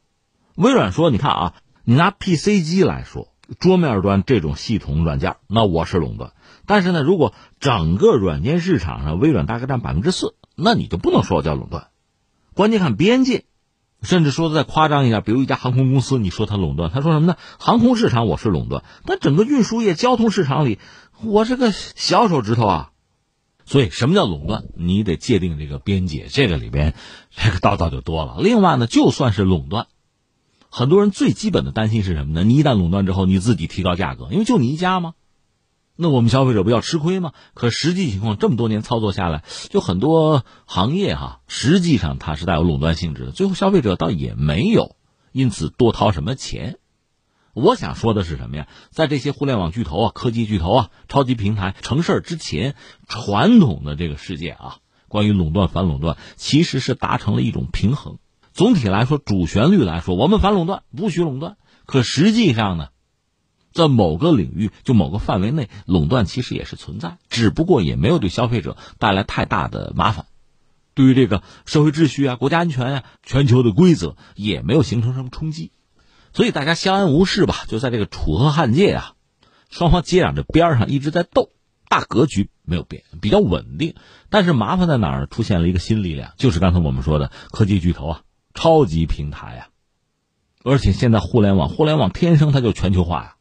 [0.59, 3.29] 微软说：“你看啊，你拿 PC 机来说，
[3.61, 6.33] 桌面端这种系统软件，那我是垄断。
[6.67, 11.87] 但是呢，如果整个软件市场上微软大概占百分之四，那你就不能说我叫垄断。
[12.55, 13.45] 关键看边界。”
[14.03, 17.37] 甚至说的再夸张一点，比如一家航空公司，你说它垄断，他说什么呢？
[17.59, 20.79] 航空市场我是垄断，但整个运输业、交通市场里，
[21.25, 22.91] 我是个小手指头啊。
[23.65, 24.65] 所以，什么叫垄断？
[24.77, 26.95] 你得界定这个边界，这个里边
[27.31, 28.37] 这个道道就多了。
[28.39, 29.89] 另外呢，就算是垄断，
[30.71, 32.45] 很多人最基本的担心是什么呢？
[32.45, 35.15] 你一旦垄断之后，你自己提高价格，因为就你一家吗？
[36.01, 37.33] 那我们消费者不要吃亏吗？
[37.55, 43.31] 可实际情况这么多年操作下来，就很多行业哈，实际上它是带有垄断性质的。
[43.33, 44.95] 最后消费者倒也没有
[45.33, 46.79] 因此多掏什么钱。
[47.55, 48.69] 我想说的是什么呀？
[48.91, 52.77] 在这些互联网巨头啊、科技巨头啊、超级平台成事儿之前，
[53.09, 54.77] 传统的这个世界啊，
[55.09, 58.19] 关于垄断反垄断其实是达成了一种平衡。
[58.59, 61.57] 总体来说，主旋律来说，我们反垄断，不许垄断。
[61.87, 62.89] 可实际上呢？
[63.73, 70.27] 在某个领域，就某个范围内，垄断其实也是存在，只不过也没有对消费者带来太大的麻烦，
[70.95, 75.71] 对于这个社会秩序啊、国家安全啊、全球的规则也没有形成什么冲击，
[76.33, 77.65] 所以大家相安无事吧。
[77.69, 79.13] 就在这个楚河汉界啊，
[79.71, 81.51] 双方接壤着边上一直在斗，
[81.89, 83.95] 大格局没有变，比较稳定。
[84.31, 85.27] 但是麻烦在哪儿？
[85.27, 88.23] 出现了一个新力量，就是刚才我们说的科技巨头啊、
[88.59, 89.69] 超级平台啊，
[90.65, 93.37] 而且现在互联网，互联网天生它就全球化呀。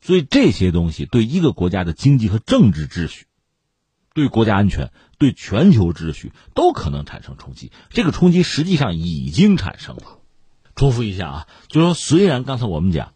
[0.00, 3.26] 所以这些东西对一个国家的经济和政治秩序、
[4.14, 7.70] 对国家安全、对全球秩序都可能产生冲击。
[7.90, 10.18] 这个冲击实际上已经产生了。
[10.74, 13.12] 重复一下啊，就说，虽然刚才我们讲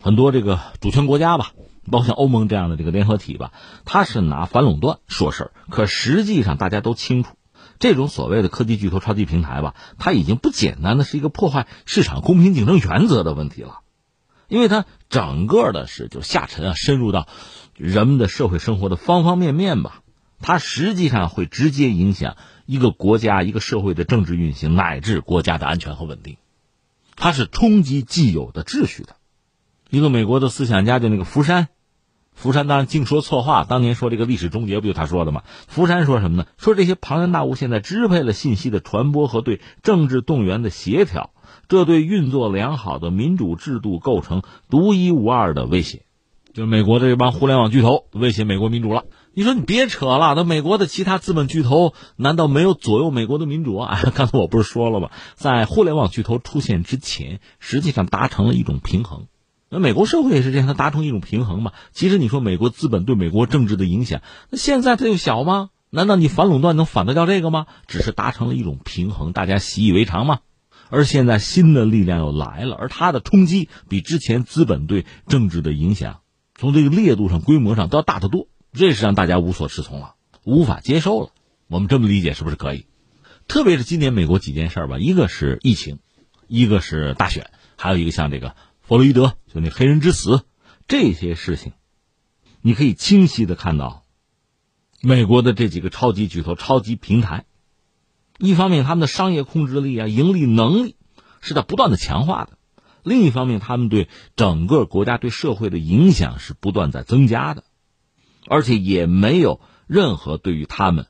[0.00, 1.50] 很多这个主权国家吧，
[1.90, 3.52] 包括像欧盟这样的这个联合体吧，
[3.84, 7.34] 它是拿反垄断说事儿，可实际上大家都清楚，
[7.78, 13.80] 这种所谓的科技巨头、超级平台吧，它已经不简单的是一个破坏市场公平竞争原则的问题了。
[14.46, 17.26] 因为它整个的是就下沉啊，深入到
[17.76, 20.02] 人们的社会生活的方方面面吧，
[20.40, 26.36] 它实际上会直接影响一个国家、一个社会的政治运行，乃至国家的安全和稳定。
[27.16, 29.16] 它是冲击既有的秩序的。
[29.88, 31.68] 一个美国的思想家就那个福山，
[32.34, 35.42] 福山当然净说错话，当年说这个历史终结不就他说的吗？
[35.68, 36.46] 福山说什么呢？
[36.58, 41.30] 说这些庞然大物现在支配了信息的传播和对政治动员的协调。
[41.68, 46.02] 这对运作良好的民主制度构成独一无二的威胁，
[46.52, 49.04] 就是美国这帮互联网巨头威胁美国民主了。
[49.32, 53.98] 你说你别扯了，那美国的其他资本巨头难道没有左右美国的民主啊？
[54.14, 55.10] 刚才我不是说了吗？
[55.34, 59.26] 在互联网巨头出现之前，实际上达成了一种平衡。
[59.74, 61.72] 那美国社会也是这样，它达成一种平衡嘛。
[61.90, 65.70] 其实你说美国资本对美国政治的影响，那现在它又小吗？
[65.90, 67.66] 难道你反垄断能反得掉这个吗？
[67.88, 70.38] 只是达成了一种平衡，大家习以为常吗？
[70.90, 76.20] 而现在新的力量又来了，而它的冲击比之前资本对政治的影响，
[76.54, 81.30] 从这个烈度上、规模上都要大得多，这是让大家无所适从了，无法接受了。
[81.66, 82.86] 我们这么理解是不是可以？
[83.48, 85.98] 特别是今年美国几件事儿吧，一个是疫情，
[86.46, 88.54] 一个是大选，还有一个像这个
[88.86, 90.44] 弗洛伊德就那黑人之死
[90.86, 91.72] 这些事情，
[92.60, 94.04] 你可以清晰的看到，
[95.00, 97.46] 美国的这几个超级巨头、超级平台。
[98.38, 100.96] 一方面，他们的商业控制力啊、盈利能力
[101.40, 102.58] 是在不断的强化的；
[103.02, 107.64] 另一方面，他们对整个国家、对社会的影响是不断在增加的，
[108.46, 111.06] 而且也没有任何对于他们，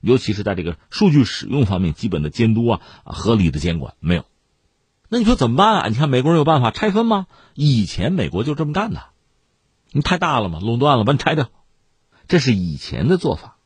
[0.00, 4.24] 尤其是在这个数据使用方面基本的监督啊、合理的监管没有。
[5.08, 5.88] 那你说怎么办啊？
[5.88, 7.26] 你看美国人有办法拆分吗？
[7.54, 9.04] 以前美国就这么干的，
[9.90, 11.48] 你太大了嘛，垄断了，把你拆掉，
[12.26, 13.56] 这是以前的做法。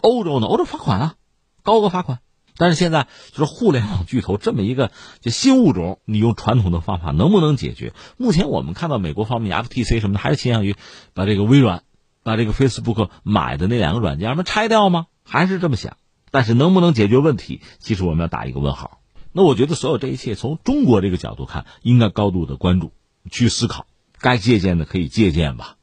[0.00, 0.46] 欧洲呢？
[0.46, 1.14] 欧洲罚款啊，
[1.62, 2.20] 高额罚款。
[2.60, 7.94] 但是现在就是互联网巨头这么一个就新物种，你用传统的方法能不能解决？
[8.16, 10.74] 目前我们看到美国方面 FTC 什么的还是倾向于
[11.14, 11.84] 把这个微软、
[12.24, 15.06] 把这个 Facebook 买的那两个软件们拆掉吗？
[15.24, 15.96] 还是这么想？
[16.30, 17.62] 但是能不能解决问题？
[17.78, 18.97] 其实我们要打一个问号。
[19.38, 22.90] 那我觉得所有这一切从中国这个角度看，应该高度的关注，
[23.30, 23.86] 去思考，
[24.18, 25.76] 该借鉴的可以借鉴吧。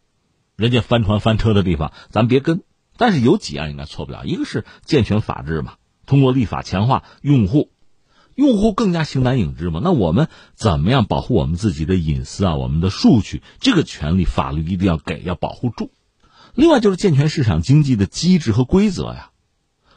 [0.58, 2.63] 人家翻船翻车的地方，咱别跟。
[2.98, 5.76] 但是有几样应该错不了，一个是健全法治嘛。
[6.06, 7.72] 通过立法强化用户，
[8.36, 9.80] 用户更加形单影只嘛？
[9.82, 12.56] 那我们怎么样保护我们自己的隐私啊？
[12.56, 15.91] 我们的数据这个权利，法律一定要给，要保护住。
[16.56, 19.32] 另外就是健全市场经济的机制和规则呀，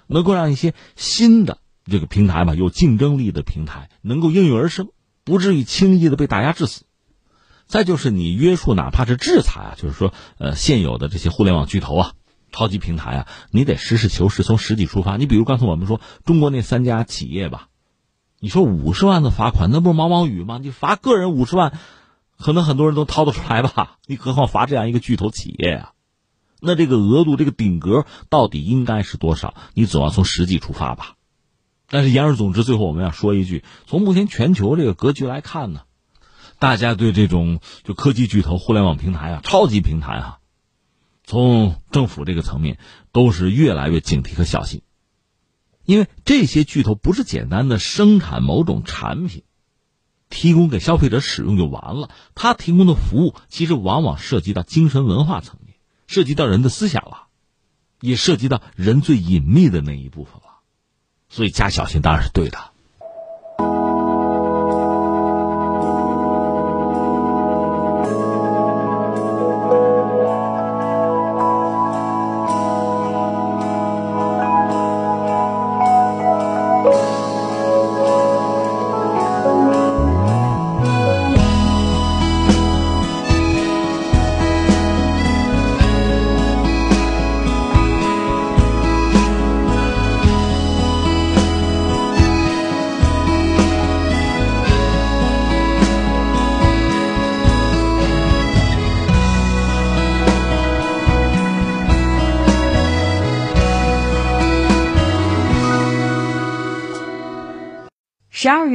[0.07, 4.89] 能够让一些新的这个平台嘛，有竞争力的平台能够应运而生，
[5.25, 6.85] 不至于轻易的被打压致死。
[7.67, 12.13] 再就是你约束，哪怕是制裁啊，就是说，呃，现有的这些互联网巨头啊、
[12.51, 15.19] 超级平台啊，你得实事求是，从实际出发。
[15.19, 17.69] 你比如刚才我们说中国那三家企业吧，
[18.41, 20.59] 你说五十万的罚款，那不是毛毛雨吗？
[20.63, 21.79] 你罚个人五十万，
[22.39, 23.99] 可能很多人都掏得出来吧？
[24.09, 25.93] 你何况罚这样一个巨头企业啊？
[26.61, 29.55] 那这个额度，这个顶格到底应该是多少？
[29.75, 31.17] 你总要从实际出发吧。
[31.91, 35.83] 但是言而总之，最后我们要说一句：从目前全球这个格局来看呢，
[36.59, 40.39] 大家对这种就科技巨头、互联网平台啊、超级平台啊，
[41.25, 42.79] 从政府这个层面
[43.11, 44.83] 都是越来越警惕和小心，
[45.85, 49.45] 因为这些巨头不是简单的生产某种产品，
[50.29, 52.11] 提供给消费者使用就完了。
[52.35, 55.77] 他提供的服务其实往往涉及到精神文化层面。
[56.11, 57.27] 涉及到人的思想了，
[58.01, 60.48] 也涉及到人最隐秘的那一部分了，
[61.29, 62.59] 所以加小心当然是对的。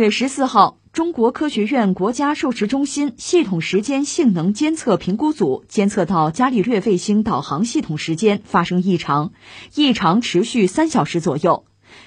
[0.03, 9.31] 月十四号，中国科学院国家授时中心系统时间性能监测评估组监测到伽利略卫星导航系统时间发生异常，
[9.75, 11.63] 异常持续三小时左右。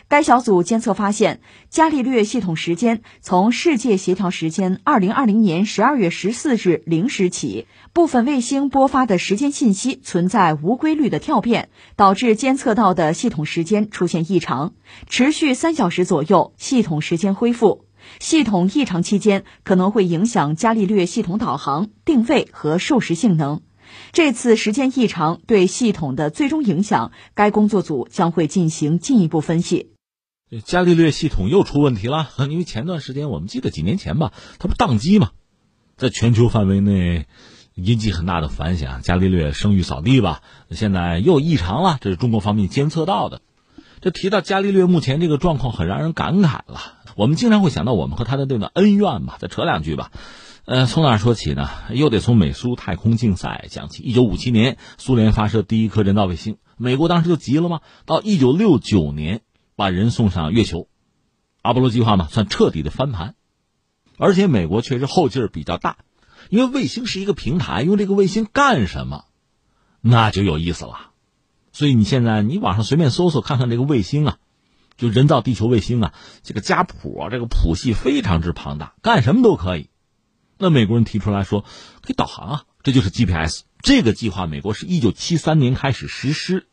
[0.08, 14.74] 该小组监测发现，伽利略系统时间从世界协调时间二零二零年十二月十四日零时起，部分卫星播发的时间信息存在无规律的跳变，导致监测到的系统时间出现异常，
[15.08, 17.85] 持续三小时左右，系统时间恢复。
[18.20, 23.62] 系统异常期间可能会影响伽利略系统导航、定位和授时性能。
[24.12, 29.92] 这次时间异常对系统的最终影响，该工作组将会进行进一步分析。
[30.64, 35.30] 伽利略系统又出问题了，因为前段时间我们记得几年前吧，它不宕机嘛，
[35.96, 37.26] 在全球范围内
[37.74, 40.42] 引起很大的反响，伽利略声誉扫地吧。
[40.70, 43.40] 现在又异常了，这是中国方面监测到的。
[44.00, 46.95] 这提到伽利略目前这个状况，很让人感慨了。
[47.16, 50.12] 我们经常会想到我们和他的那个恩怨吧，再扯两句吧。
[50.66, 51.68] 呃，从哪说起呢？
[51.90, 54.04] 又得从美苏太空竞赛讲起。
[54.04, 57.80] 一九五七年，苏联发射第一颗人造卫星，美国当时就急了吗？
[58.04, 59.42] 到一九六九年。
[59.78, 60.88] 把人送上月球，
[61.60, 63.34] 阿波罗计划嘛，算彻底的翻盘。
[64.16, 65.98] 而且美国确实后劲儿比较大，
[66.48, 69.26] 因为卫星是一个平台，用这个卫星干什么，
[70.00, 71.10] 那就有意思了。
[71.72, 74.38] 所以你现在你网上随便搜搜看看这个卫星啊，
[74.96, 79.90] 就人造地球卫星啊，这个家谱啊，这个谱系非常之庞大，干什么都可以。
[80.58, 81.62] 那美国人提出来说
[82.02, 83.62] 可以导航啊，这就是 GPS。
[83.80, 86.66] 这个计划美国是一九七三年开始实施，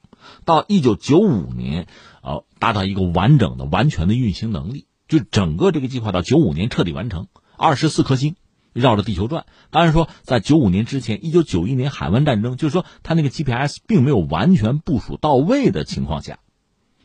[0.45, 1.87] 到一九九五年。
[2.25, 8.37] 哦，达到一个完整的、完全的运行能力，就整个这个计划到九五年彻底完成，二十四颗星
[8.71, 9.45] 绕着地球转。
[9.71, 16.39] 当然说，在九五年之前，一九九一年海湾战争，就是说它那个 GPS 并没有完全部署到位的情况下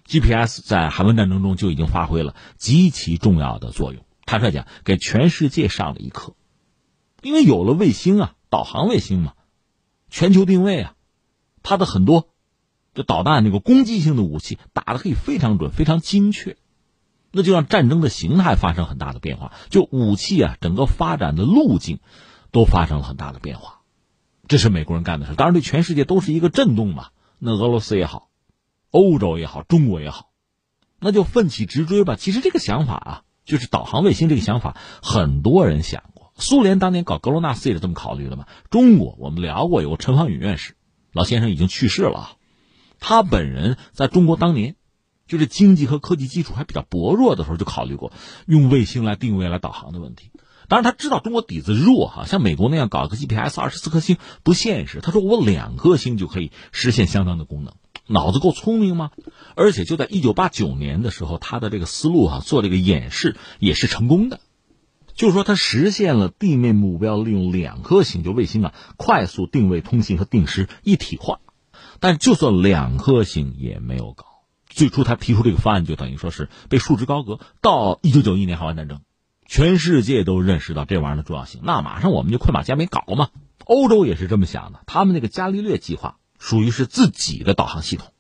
[0.09, 4.05] ，GPS 在海湾战争中就已经发挥了极其重要的作用。
[4.25, 6.35] 坦率讲，给全世界上了一课，
[7.23, 9.35] 因为有了卫星啊，导航卫星嘛，
[10.11, 10.95] 全球定位啊，
[11.63, 12.31] 它的很多。
[12.95, 16.57] 这导弹那个攻击性的武器打的可以非常准、非常精确，
[17.31, 19.53] 那就让战争的形态发生很大的变化。
[19.69, 22.01] 就武器啊，整个发展的路径
[22.51, 23.83] 都发生了很大的变化。
[24.49, 27.11] 这是美国人干的事，当然对全世界都是一个震动嘛。
[27.39, 28.28] 那俄罗斯也好，
[28.91, 30.31] 欧洲也好，中国也好，
[31.01, 32.17] 那就奋起直追吧。
[32.17, 36.33] 其实这个想法啊，就是导航卫星这个想法，很多人想过。
[36.37, 38.47] 苏联当年搞格罗纳斯也是这么考虑的嘛。
[38.71, 40.77] 中国我们聊过，有个陈方允院士，
[41.13, 42.37] 老先生已经去世了。
[43.01, 44.77] 他本人在中国当年，
[45.27, 48.13] 就是经济和科技基础还比较薄弱的时候，就考虑过
[48.47, 50.31] 用卫星来定位、来导航的问题。
[50.69, 55.01] 当然，他知道中国底子弱哈，像美国那样搞个 GPS 二十四颗星不现实。
[55.01, 57.75] 他说我两颗星就可以实现相当的功能，
[58.09, 59.11] 脑子够聪明吗？
[59.55, 64.41] 而且就在一九八九年的时候，他的这个思路啊，做这个演示也是成功的，
[65.15, 71.41] 就是说他实现了地面目标利用两颗星就卫星啊，快速定位、通信和定时一体化。
[72.01, 74.25] 但就算两颗星也没有搞，
[74.69, 77.41] 最初他提出这个方案，就等于说是被束之高阁。
[77.61, 79.01] 到一九九一年海湾战争，
[79.47, 83.31] 全世界都认识到这玩意儿的重要性，那马上我们就快马加鞭搞嘛。
[83.65, 88.13] 欧洲也是这么想的，他们那个伽利略计划属于是自己的导航系统。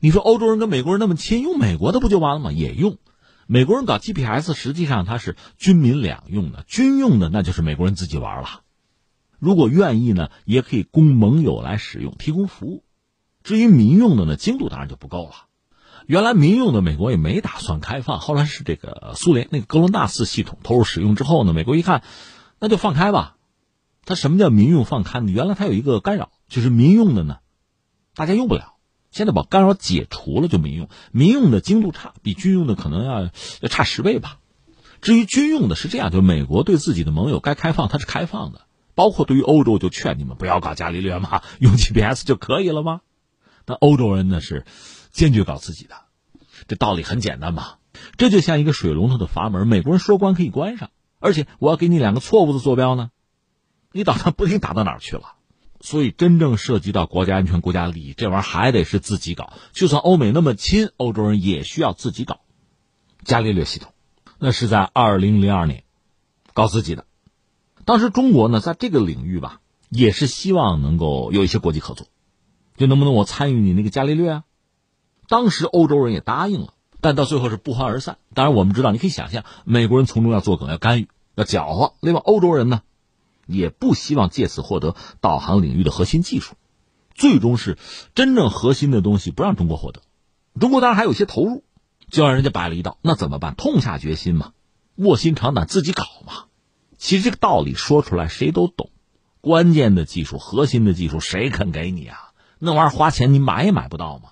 [0.00, 2.52] 你说欧洲人跟美国人那么亲，用美国的不就完了吗？
[2.52, 2.98] 也用。
[3.46, 8.62] 美国人搞 GPS，实际上它是军民两用的，军用的那就是美国人自己玩了。
[9.38, 12.84] 如果愿意呢，也可以供盟友来使用，提供服务。
[13.42, 15.32] 至于民用的呢，精度当然就不够了。
[16.06, 22.02] 原来民用的美国也没打算开放，后来是这个苏联那个格罗纳斯系统投入使用之后呢，美国一看，
[22.58, 23.36] 那就放开吧。
[24.04, 25.30] 它什么叫民用放开呢？
[25.30, 27.38] 原来它有一个干扰，就是民用的呢，
[28.14, 28.74] 大家用不了。
[29.10, 30.88] 现在把干扰解除了，就民用。
[31.10, 34.38] 民用的精度差，比军用的可能要要差十倍吧。
[35.00, 38.62] 至于军用的，是这样，就美国对自己的盟友该开放，它是开放的。
[38.94, 43.00] 包括对于欧洲，就劝你们不要搞伽利略嘛， 用 GPS 就可以了吗？
[43.66, 44.64] 那欧洲人呢是
[45.10, 45.94] 坚决搞自己的，
[46.68, 47.74] 这道理很简单嘛。
[48.16, 50.90] 这就像一个水龙头的阀门，美国人说关可以关上，
[51.20, 53.10] 而且我要给你两个错误的坐标呢，
[53.92, 55.34] 你导弹不一定打到哪儿去了。
[55.82, 59.52] 所以，真正涉及到国家安全、国家利益，这玩意儿还得是自己搞。
[59.72, 62.40] 就算欧美那么亲，欧洲人也需要自己搞。
[63.24, 63.92] 伽利略系统，
[64.38, 65.82] 那是在二零零二年
[66.54, 67.04] 搞自己的。
[67.84, 69.60] 当时中国呢，在这个领域吧，
[69.90, 72.06] 也是希望能够有一些国际合作，
[72.76, 74.44] 就能不能我参与你那个伽利略啊？
[75.26, 78.18] 当时欧洲人也答应了，但到最后是不欢而散。
[78.34, 81.94] 当然，我们知道，你可以想象，美国人从中要做梗、要干预、要搅和。
[82.00, 82.82] 另外，欧洲人呢？
[83.52, 86.54] 也不希望借此获得导航领域的核心技术，
[87.14, 87.78] 最终是
[88.14, 90.02] 真正核心的东西不让中国获得。
[90.58, 91.64] 中国当然还有些投入，
[92.10, 93.54] 就让人家摆了一道，那怎么办？
[93.54, 94.52] 痛下决心嘛，
[94.96, 96.44] 卧薪尝胆，自己搞嘛。
[96.98, 98.90] 其实这个道理说出来谁都懂，
[99.40, 102.32] 关键的技术、核心的技术谁肯给你啊？
[102.58, 104.31] 那玩意儿花钱你买也买不到嘛。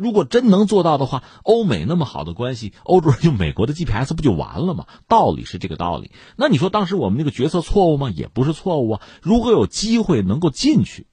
[0.00, 4.86] 如果真能做到的话，欧美那么好的关系，欧洲人用美国的 GPS 不就完了吗？
[5.08, 6.10] 道理是这个道理。
[6.36, 8.08] 那你说当时我们那个决策错误吗？
[8.08, 9.02] 也不是错误啊。
[9.20, 11.06] 如果有机会能够进去，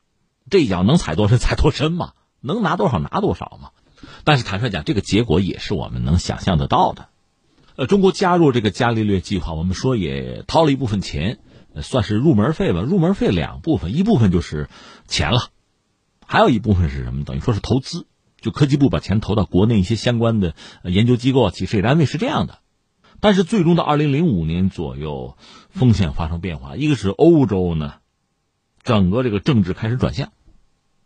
[0.50, 3.72] 这一脚能踩多深踩多深嘛，能拿多少拿多少嘛。
[4.24, 7.10] 但是坦率讲，这个结果也是我们能想象得到的。
[7.76, 11.40] 呃，中国加入这个伽利略计划，我们说也掏了一部分钱，
[11.82, 12.80] 算是入门费吧。
[12.80, 14.70] 入门费两部分，一部分就是
[15.08, 15.50] 钱了，
[16.26, 17.26] 还有一部分是什么？
[17.26, 18.08] 等于说是投资。
[18.40, 22.60] 就科技部把钱投到国内一些相关的研究机构啊、企事业单位是这样的，
[23.20, 25.38] 但是最终到二零零五年左右，
[25.70, 26.76] 风险发生变化。
[26.76, 27.96] 一个是欧洲呢，
[28.84, 30.32] 整个这个政治开始转向。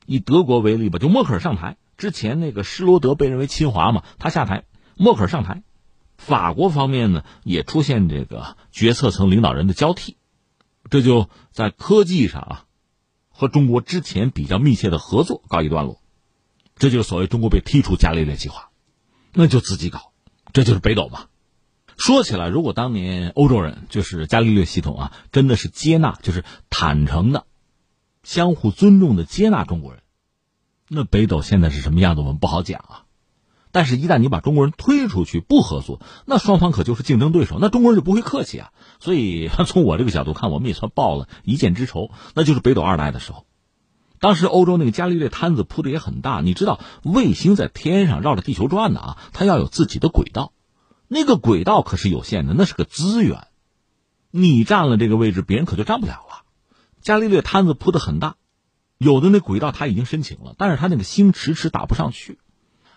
[0.05, 4.65] 以德国为例吧，就默克尔上台之前，那个施罗德被认为亲华嘛，他下台，
[4.97, 5.63] 默克尔上台。
[6.17, 10.17] 法国方面呢，也出现这个决策层领导人的交替，
[10.89, 12.65] 这就在科技上啊，
[13.29, 16.00] 和中国之前比较密切的合作告一段落。
[16.81, 18.71] 这就是所谓中国被踢出伽利略计划，
[19.33, 20.13] 那就自己搞，
[20.51, 21.25] 这就是北斗嘛。
[21.95, 27.45] 说起来，如果当年欧洲人就是伽利略系统啊，真的是接纳，就是坦诚的、
[28.23, 30.01] 相互尊重的接纳中国人，
[30.87, 33.05] 那北斗现在是什么样子，我们不好讲啊。
[33.71, 38.71] 但是，一旦你把中国人推出去不合作，那双方可就是竞争对手，那中国人就不会客气啊。
[38.99, 43.45] 所以， 从我这个角度看，我们也算报了一箭之仇，那就是北斗二代的时候。
[44.21, 50.53] 当时欧洲那个伽利略摊子铺的也很大，你知道卫星在天上绕着地球转的啊，它要有自己的轨道，
[51.07, 53.47] 那个轨道可是有限的，那是个资源，
[54.29, 56.43] 你占了这个位置，别人可就占不了了。
[57.01, 58.35] 伽利略摊子铺的很大，
[58.99, 62.37] 有的那轨道他已经申请了，但是他那个星迟迟打不上去，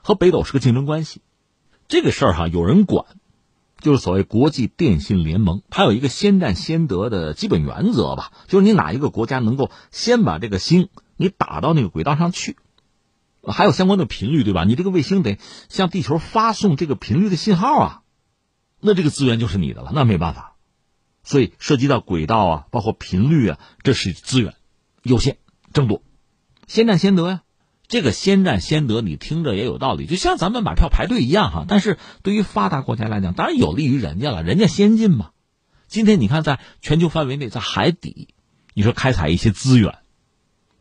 [0.03, 1.23] 和北斗是个竞争关系。
[1.89, 3.07] 这个事儿哈，有人管，
[3.81, 10.91] 就是所谓国际电信联盟，它有一个先占先得的基本原则吧，就是你哪一个国家能够先把这个星。
[11.17, 12.57] 你打到那个轨道上去，
[13.43, 14.65] 还有相关的频率，对吧？
[14.65, 15.39] 你这个卫星得
[15.69, 18.03] 向地球发送这个频率的信号啊，
[18.81, 20.57] 那这个资源就是你的了，那没办法。
[21.23, 24.55] 所以涉及到轨道啊，包括频率啊，这是资源
[25.03, 25.37] 有限，
[25.73, 26.03] 争夺，
[26.67, 27.43] 先占先得呀。
[27.87, 31.65] 这个先占先得，你听着也有道理，就像咱们买票排队一样哈。
[31.69, 35.31] 但是对于发达国家来讲，当然有利于人家了，人家先进嘛。
[35.87, 38.35] 今天你看，在全球范围内，在海底，
[38.73, 39.99] 你说开采一些资源。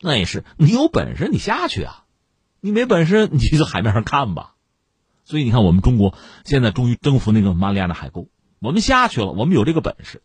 [0.05, 2.03] 那也是，你有本事你下去啊，
[2.59, 4.55] 你没本事你就在海面上看吧。
[5.23, 8.27] 所以你看，我们中国现在终于征服那个马里亚纳海沟，
[8.59, 10.21] 我们下去了，我们有这个本事，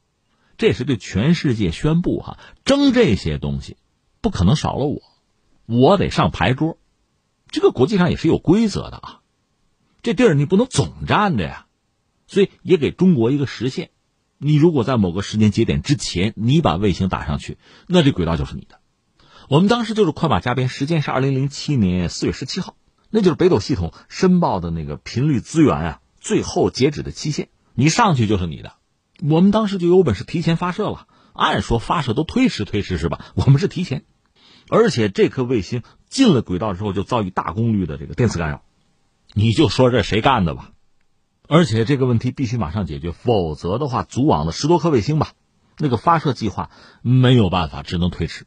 [0.56, 3.76] 这也是对全世界宣布哈，争这些东西
[4.20, 5.00] 不可能少了我，
[5.66, 6.76] 我得上牌桌。
[7.48, 9.20] 这个国际上也是有规则的啊，
[10.02, 11.66] 这地儿你不能总占着呀，
[12.26, 13.90] 所以也给中国一个实现。
[14.38, 18.77] 你如果在某个时间节点之前，你把卫星打上去，那这轨道就是你的。
[19.48, 22.76] 我们当时就是快马加鞭，时间是二零零七年四月十七号，
[23.08, 28.74] 那就是北斗系统申报的那个频率资源啊，最后截止的期限，你上去就是你的。
[29.26, 33.24] 我们当时就有本事提前发射了，按说发射都推迟推迟是吧？
[33.34, 34.04] 我们是提前，
[34.68, 38.60] 而且这颗卫星进了轨道之后就遭遇大功率的这个电磁干扰，
[39.32, 40.72] 你就说这谁干的吧？
[41.48, 45.32] 而且这个问题必须马上解决，否则的话，组网的十多颗卫星吧，
[45.78, 46.68] 那个发射计划
[47.00, 48.44] 没有办法，只能推迟。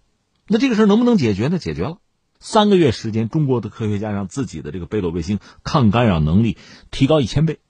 [0.54, 1.60] 那这个事儿能不能解决呢？
[1.60, 2.00] 解决了，
[2.38, 6.58] 三个月时间，中国的科学家让自己的这个北斗卫星抗干扰能力
[6.92, 7.62] 提高一千倍。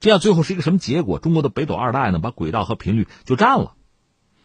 [0.00, 1.18] 这样最后是一个什么结果？
[1.18, 3.72] 中国的北斗二代呢，把轨道和频率就占了，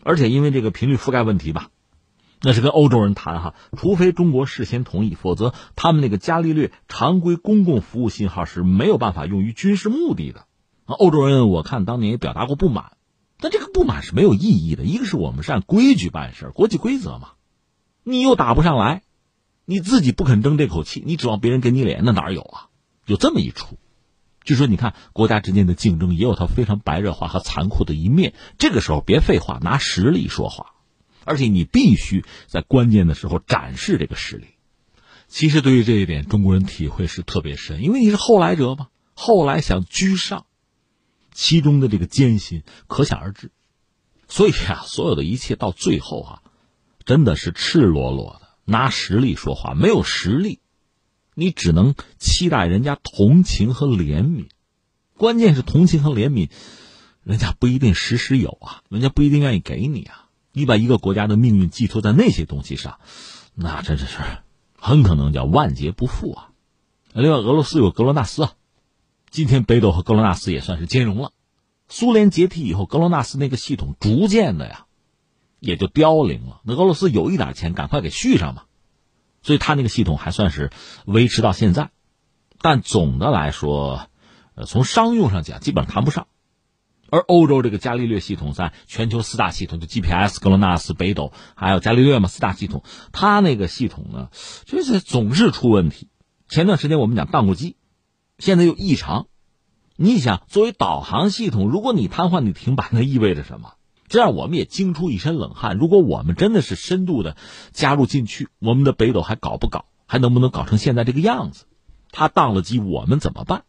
[0.04, 1.68] 而且因为这个频率覆盖问题吧，
[2.42, 10.46] 那是跟欧洲人谈哈，除非中国事先同意，否则他们那个伽利略常规公共服务信号是没有办法用于军事目的的。
[10.86, 12.94] 欧洲人我看当年也表达过不满，
[13.38, 14.86] 但这个不满是没有意义的。
[14.86, 17.32] 一个是我们是按规矩办事，国际规则嘛，
[18.04, 19.04] 你又打不上来，
[19.66, 22.70] 你自己不肯争这口气，你指望别人给你脸，那哪有啊？
[23.06, 23.78] 有这么一出。
[24.44, 28.34] 就说你看，国家之间的竞争也有它非常白热化和残酷的一面。
[28.58, 30.74] 这个时候别废话，拿实力说话，
[31.26, 34.48] 而且你必须在关键的时候展示这个实力。
[35.28, 40.48] 其实对于这一点，中国人体会是特别深，因为你是后来者嘛，后来想居上，
[41.32, 43.52] 其中的这个艰辛可想而知。
[44.28, 46.42] 所以啊，所有的一切到最后啊，
[47.06, 50.60] 真的是赤裸裸的拿实力说话，没有实力。
[51.34, 54.48] 你只能期待人家同情和怜悯，
[55.18, 56.50] 关键是同情和怜悯，
[57.24, 60.28] 人家不一定时时有啊，人家不一定愿意给你啊。
[60.52, 63.00] 你把一个国家的命运寄托在那些东西上，
[63.56, 64.18] 那真的是
[64.78, 66.50] 很可能叫万劫不复啊。
[67.14, 68.54] 另外，俄罗斯有格罗纳斯啊，
[69.30, 71.32] 今天北斗和格罗纳斯也算是兼容了。
[71.88, 74.86] 苏联解体以后，格罗纳斯那个系统逐渐的呀，
[75.62, 76.60] 也就凋零了。
[76.66, 78.66] 那俄罗斯有一点钱，赶快给续上吧。
[79.44, 80.72] 所以它那个系统还算是
[81.06, 81.92] 维持到现在，
[82.60, 84.08] 但总的来说，
[84.56, 86.28] 呃，从商用上讲，基本上谈不上。
[87.10, 94.30] 而欧洲这个伽利略系统在全球四大系统，就 GPS、格罗纳斯、北斗，还有伽利略嘛，四大系统，它那个系统呢，
[94.66, 96.10] 就是总是出问题。
[96.48, 97.76] 前段时间我们讲宕过机，
[98.40, 99.28] 现在又异常。
[99.98, 103.74] 你想，作为导航系统，如果你瘫痪、你停摆，那意味着什么？
[104.12, 105.78] 这样我们也惊出一身冷汗。
[105.78, 107.38] 如果我们真的是深度的
[107.72, 109.86] 加入进去，我们的北斗还搞不搞？
[110.06, 111.64] 还能不能搞成现在这个样子？
[112.12, 113.64] 它宕了机，我们怎么办？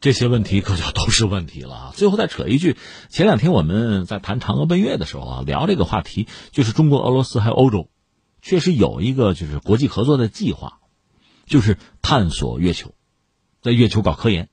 [0.00, 1.92] 这些问题可就都是问题了。
[1.94, 2.76] 最后再扯一句，
[3.08, 7.88] 前两天我们在谈嫦娥奔月的时候啊，聊这个话题，就是中国、俄罗斯还有欧洲，
[8.42, 10.80] 确实有一个就是国际合作的计划，
[11.46, 12.94] 就是探索月球，
[13.62, 14.48] 在月球搞科研。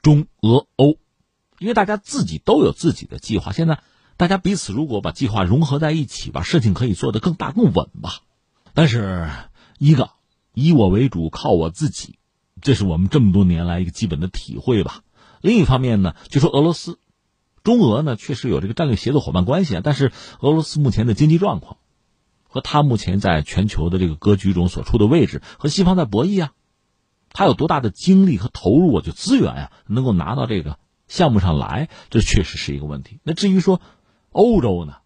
[0.00, 0.96] 中俄欧，
[1.58, 3.80] 因为大家自己都有自己的计划，现在。
[4.20, 8.18] 大家彼此如果把计划融合在一起，把事情可以做得更大更稳吧。
[8.74, 9.30] 但是，
[9.78, 10.10] 一个
[10.52, 12.18] 以我为主，靠我自己，
[12.60, 15.04] 这是我们这么多年来一个基本的体会吧。
[15.40, 16.98] 另一方面呢，就说俄罗斯、
[17.64, 19.80] 中俄呢，确实有这个战略协作伙伴关系啊。
[19.82, 21.78] 但是，俄罗斯目前的经济状况，
[22.46, 26.52] 和他目前在全球的这个格局中所处的位置，和西方在博弈啊，
[27.32, 33.18] 他有多大的精力和投入，就资源啊，能够拿到这个项目上来，这确实是一个问题。
[33.22, 33.80] 那至于说，
[34.32, 34.96] 欧洲呢，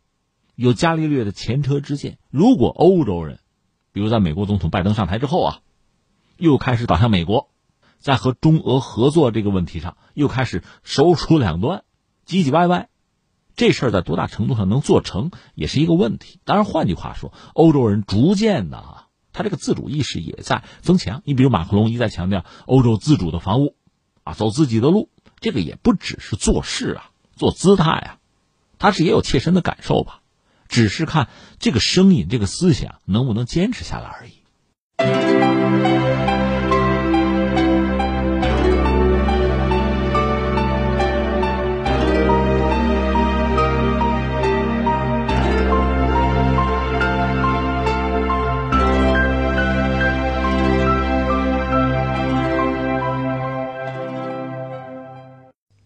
[0.55, 2.19] 有伽利略的前车之鉴。
[2.31, 3.41] 如果欧洲人，
[3.93, 5.61] 比如在美国总统拜登上台之后啊，
[6.37, 7.51] 又开始倒向美国，
[7.99, 11.85] 在和中俄合作这个问题上又开始手杵两端，
[12.27, 12.89] 唧唧歪歪，
[13.57, 16.41] 这事儿在多大程度上能做成，也是一个问题。
[16.45, 21.23] 当然，换句话说，欧洲人逐渐的啊，他这个自主意识也在增强。
[21.25, 23.77] 你比如马克龙一再强调欧洲自主的防务，
[24.23, 25.09] 啊，走自己的路，
[25.41, 28.19] 这个也不只是做事啊，做姿态啊。
[28.79, 30.21] 他是也有切身的感受吧，
[30.69, 34.33] 只是看这个声音、这个思想能不能坚持下来而已。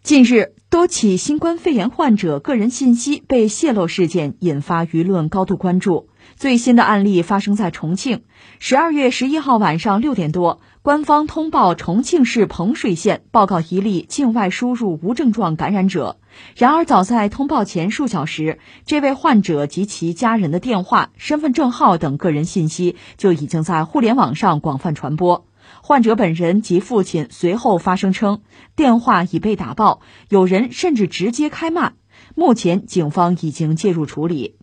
[0.08, 6.08] 近日，多起新冠肺炎患者个人信息被泄露事件引发舆论高度关注。
[6.34, 8.22] 最新的案例发生在重庆。
[8.58, 16.16] 十二月十一号晚上六点多，官方通报重庆市彭水县报告一例境外输入无症状感染者。
[16.56, 25.44] 然而，早在通报前数小时，这位患者及其家人的电话、身份证号等个人信息就已经在互联网上广泛传播。
[25.88, 28.42] 患者本人及父亲随后发声称，
[28.76, 31.94] 电话已被打爆，有人甚至直接开骂。
[32.34, 34.56] 目前，警方已经介入处理。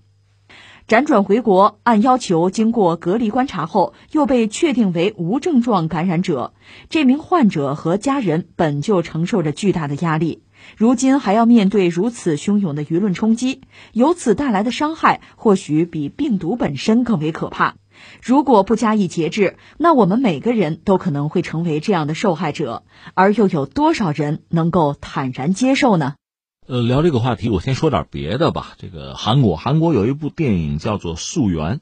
[0.88, 6.54] 辗转回国，按要求经过隔离观察后，又被确定为无症状感染者。
[6.92, 10.44] 这名患者和家人本就承受着巨大的压力，
[10.78, 13.62] 如今还要面对如此汹涌的舆论冲击，
[13.94, 17.78] 由此带来的伤害或许比病毒本身更为可怕。
[18.26, 22.82] 如果不加以节制，那我们每个人都可能会成为这样的受害者，
[23.14, 26.16] 而又有多少人能够坦然接受呢？
[26.66, 28.74] 呃，聊这个话题，我先说点别的吧。
[28.80, 31.76] 这个韩国，韩国有一部电影叫做《溯源》，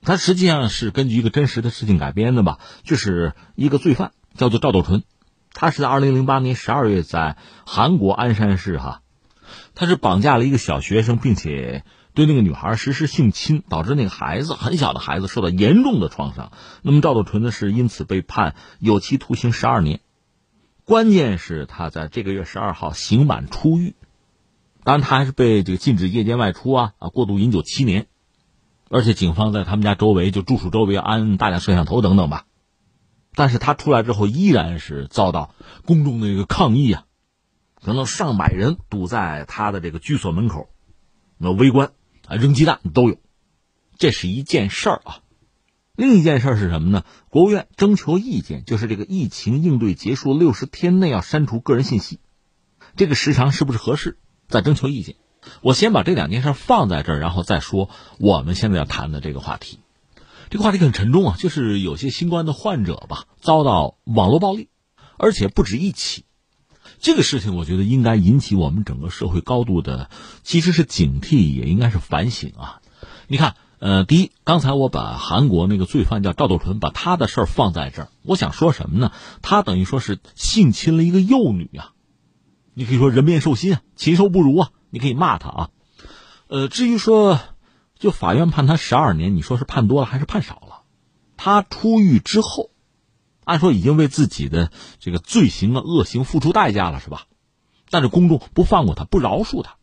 [0.00, 5.02] 它实际上是根据一个真实的事情改编的吧，就是一个罪犯叫做赵斗淳，
[5.52, 9.00] 他是在二零零八年十二月在韩国鞍山市哈，
[9.74, 11.82] 他是绑架了一个小学生，并且。
[12.14, 16.52] 对那个女孩实施性侵，导致那个孩子很小的孩子受到严重的创伤。
[16.82, 20.00] 那么赵斗淳呢是因此被判有期徒刑十二年。
[20.84, 23.96] 关键是他在这个月十二号刑满出狱，
[24.84, 28.06] 当然他还是被这个禁止夜间外出啊啊过度饮酒七年，
[28.90, 32.44] 而且警方在他们家周围就住处周围安大量摄像头等等吧。
[33.34, 35.52] 但是他出来之后依然是遭到
[35.84, 37.04] 公众的一个抗议啊，
[37.82, 40.68] 可能上百人堵在他的这个居所门口，
[41.38, 41.90] 那围观。
[42.26, 43.18] 啊，扔鸡蛋都有，
[43.98, 45.20] 这是一件事儿啊。
[45.96, 47.04] 另一件事儿是什么呢？
[47.28, 52.18] 国务院征求意见，就是这个疫情应对结束六十天内要删除个人信息，
[52.96, 54.18] 这个时长是不是合适？
[54.48, 55.14] 再征求意见。
[55.60, 59.78] 我先把这两件事放在这儿，然后再说我们现在要谈的这个话题。
[60.50, 64.68] 这个话题很沉重啊，就是有些新冠的患者吧，遭到网络暴力，
[65.16, 66.24] 而且不止一起。
[67.04, 70.08] 这个事情，我觉得应该引起我们整个社会高度的，
[70.42, 72.80] 其实是警惕，也应该是反省啊。
[73.28, 79.12] 你看，呃，第一，刚才我把韩国那个罪犯叫赵斗淳，把他的事儿放在这儿，我想说什么呢？
[79.42, 81.92] 他等于说是性侵了一个幼女啊，
[82.72, 85.70] 你可以说人面兽心啊，禽兽不如啊，你可以骂他啊。
[86.48, 87.38] 呃，至于说，
[87.98, 90.84] 就法院判他十二年，你说是判多了还是判少了？
[91.36, 92.70] 他出狱之后。
[93.44, 97.26] 按说已经为自己的这个罪行啊、恶行付出代价了，是吧？
[97.90, 99.76] 但是公众不放过他，不饶恕他，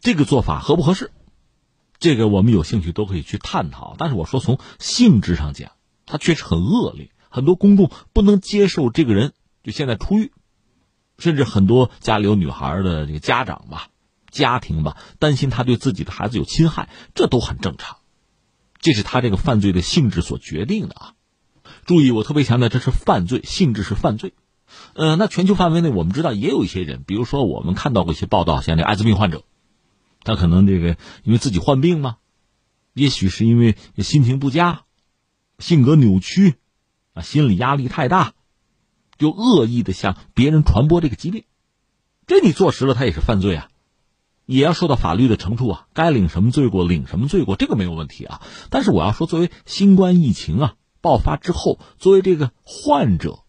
[0.00, 1.12] 这个做法合不合适？
[1.98, 3.94] 这个我们有兴趣都可以去探讨。
[3.98, 5.72] 但是我说从性质上讲，
[6.06, 10.32] 他确实很恶劣，很多公众不能接受这个人就现在出狱，
[11.18, 13.88] 甚至很多家里有女孩的这个家长吧、
[14.30, 17.98] 家庭吧，担心他对自己的孩子有侵害，这都很正常。
[18.80, 21.14] 这是他这个犯罪的性质所决定的啊。
[21.84, 24.34] 注意，我特别强调，这是犯罪性质是犯罪。
[24.94, 29.42] 呃，那全球范围内，我们知道也有一些人，比如说我们看到过一些报道，像这艾滋病患者，
[30.22, 32.18] 他可能这个因为自己患病嘛，
[32.92, 34.82] 也许是因为心情不佳、
[35.58, 36.54] 性格扭曲
[37.14, 38.34] 啊、心理压力太大，
[39.18, 41.42] 就恶意的向别人传播这个疾病。
[42.28, 43.68] 这你坐实了，他也是犯罪啊，
[44.46, 45.86] 也要受到法律的惩处啊。
[45.94, 48.40] 该领什么罪过，领什么罪过，这个没有问题啊。
[48.70, 50.74] 但是我要说，作为新冠疫情啊。
[51.00, 53.44] 爆发之后，作为这个患者，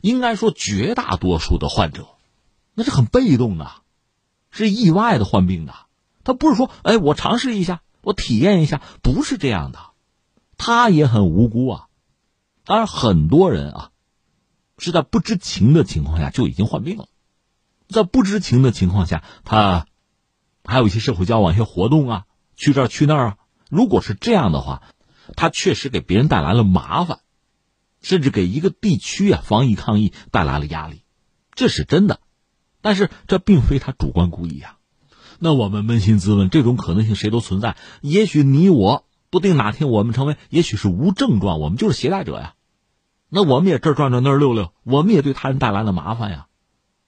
[0.00, 2.06] 应该说绝大多数的患者，
[2.74, 3.70] 那是很被动的，
[4.50, 5.74] 是意外的患病的。
[6.24, 9.78] 他不是说，哎，我尝试一下，我体验一下，不是这样的。
[10.56, 11.88] 他也很无辜啊。
[12.64, 13.90] 当然，很多人啊，
[14.78, 17.08] 是在不知情的情况下就已经患病了，
[17.88, 19.86] 在不知情的情况下，他
[20.64, 22.24] 还有一些社会交往、一些活动啊，
[22.56, 23.36] 去这儿去那儿啊。
[23.68, 24.82] 如果是这样的话，
[25.36, 27.20] 他确实给别人带来了麻烦，
[28.02, 31.02] 甚至给一个地区啊防疫抗疫带来了压力，
[31.54, 32.20] 这是真的。
[32.80, 34.78] 但是这并非他主观故意啊。
[35.38, 37.76] 那我们扪心自问，这种可能性谁都存在。
[38.02, 42.54] 也许你我不定哪天我们成为，也许是无症状，我们就是携带者呀。
[43.28, 46.46] 那我们也这转转那儿溜溜，我们也对他人带来了麻烦呀。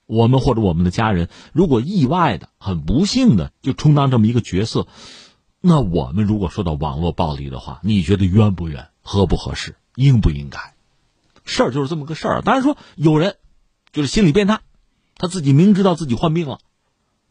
[0.06, 4.88] 我们或者我们的家人，如果意外的、很不幸的就充当这么一个角色。
[5.60, 10.74] 那我们如果说到网络暴力的话，你觉得冤不冤、合不合适、应不应该？
[11.44, 12.42] 事儿就是这么个事儿。
[12.42, 13.36] 当然说有人
[13.92, 14.60] 就是心理变态，
[15.16, 16.58] 他自己明知道自己患病了，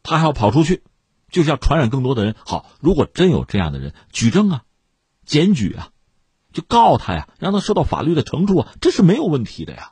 [0.04, 0.84] 他还要跑出去，
[1.30, 2.36] 就是要传染更多的人。
[2.46, 4.64] 好，如果真有这样的人，举证啊，
[5.26, 5.90] 检举啊，
[6.52, 9.92] 就告他呀，让他受到法律的惩处啊，这是没有问题的呀。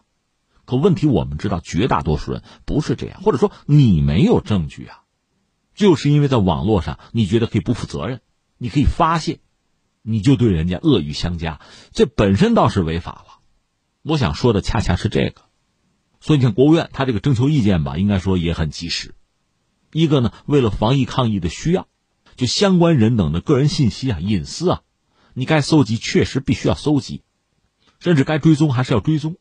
[0.65, 5.02] 可问题我们知道，绝大多数人不是这样，或者说你没有证据啊，
[5.75, 8.21] 就是因为在网络上你觉得可以不负责任。
[8.57, 9.39] 你可以发泄，
[10.01, 11.59] 你就对人家恶语相加，
[11.91, 13.39] 这本身倒是违法了。
[14.03, 15.41] 我想说的恰恰是这个，
[16.21, 19.15] 所以你看国务院他这个征求意见吧，应该说也很及时。
[19.91, 21.87] 一个呢，为了防疫抗疫的需要，
[22.35, 24.81] 就相关人等的个人信息啊、隐私啊，
[25.33, 27.23] 你该搜集确实必须要搜集，
[27.99, 29.37] 甚至该追踪还是要追踪。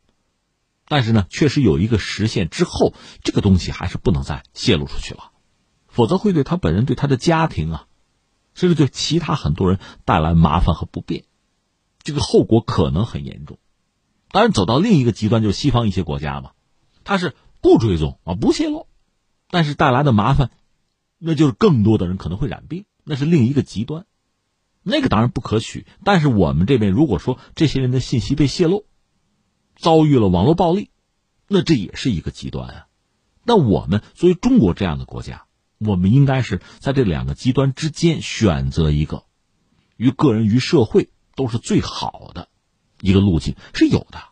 [0.89, 5.32] 但是呢，确实有一个时限之后，这个东西还是不能再泄露出去了，
[5.93, 7.87] 否则会对他本人、对他的家庭啊。
[8.55, 11.25] 甚至对其他很多人带来麻烦和不便，
[12.03, 13.57] 这个后果可能很严重。
[14.31, 16.51] 当然，走到另一个极端就是西方一些国家嘛，
[17.03, 18.89] 它是不追踪啊，不泄露，
[19.49, 20.51] 但是带来的麻烦，
[21.17, 24.05] 那就是更多的人可能会染病，那是另一个极端，
[24.83, 25.87] 那个当然不可取。
[26.05, 28.85] 但是我们这边如果说这些人的信息被泄露，
[29.77, 30.91] 遭遇了网络暴力，
[31.49, 32.87] 那这也是一个极端啊。
[33.45, 35.47] 那我们作为中国这样的国家。
[35.85, 39.25] 我们应该是在这两个极端之间选择一个，
[39.97, 42.49] 于个人于社会都是最好的
[43.01, 44.23] 一个路径是有的。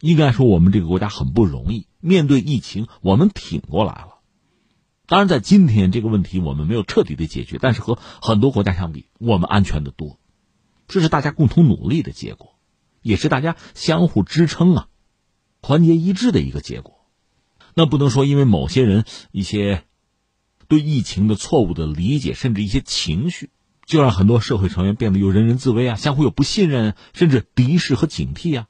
[0.00, 4.20] 应该说，我们这个国家很不容易，面对疫情，我们挺过来了。
[5.06, 10.20] 当然，在今天这个问题我们没有彻底的解决，但是和很多国家相比，我们安全的多。
[10.86, 12.54] 这是大家共同努力的结果，
[13.02, 14.88] 也是大家相互支撑啊、
[15.60, 17.06] 团结一致的一个结果。
[17.74, 19.82] 那不能说因为某些人一些。
[20.68, 23.50] 对疫情的错误的理解，甚至一些情绪，
[23.86, 28.66] 就让很多社会成员变得又人人自危啊，相互有不信任，甚至敌视和警惕啊。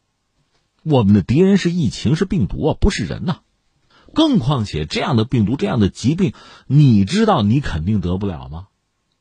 [0.84, 3.40] 我们的敌人是疫情，是病毒啊，不是人呐。
[4.14, 6.32] 更况且这样的病毒，这样的疾病，
[6.66, 8.68] 你知道你肯定得不了吗？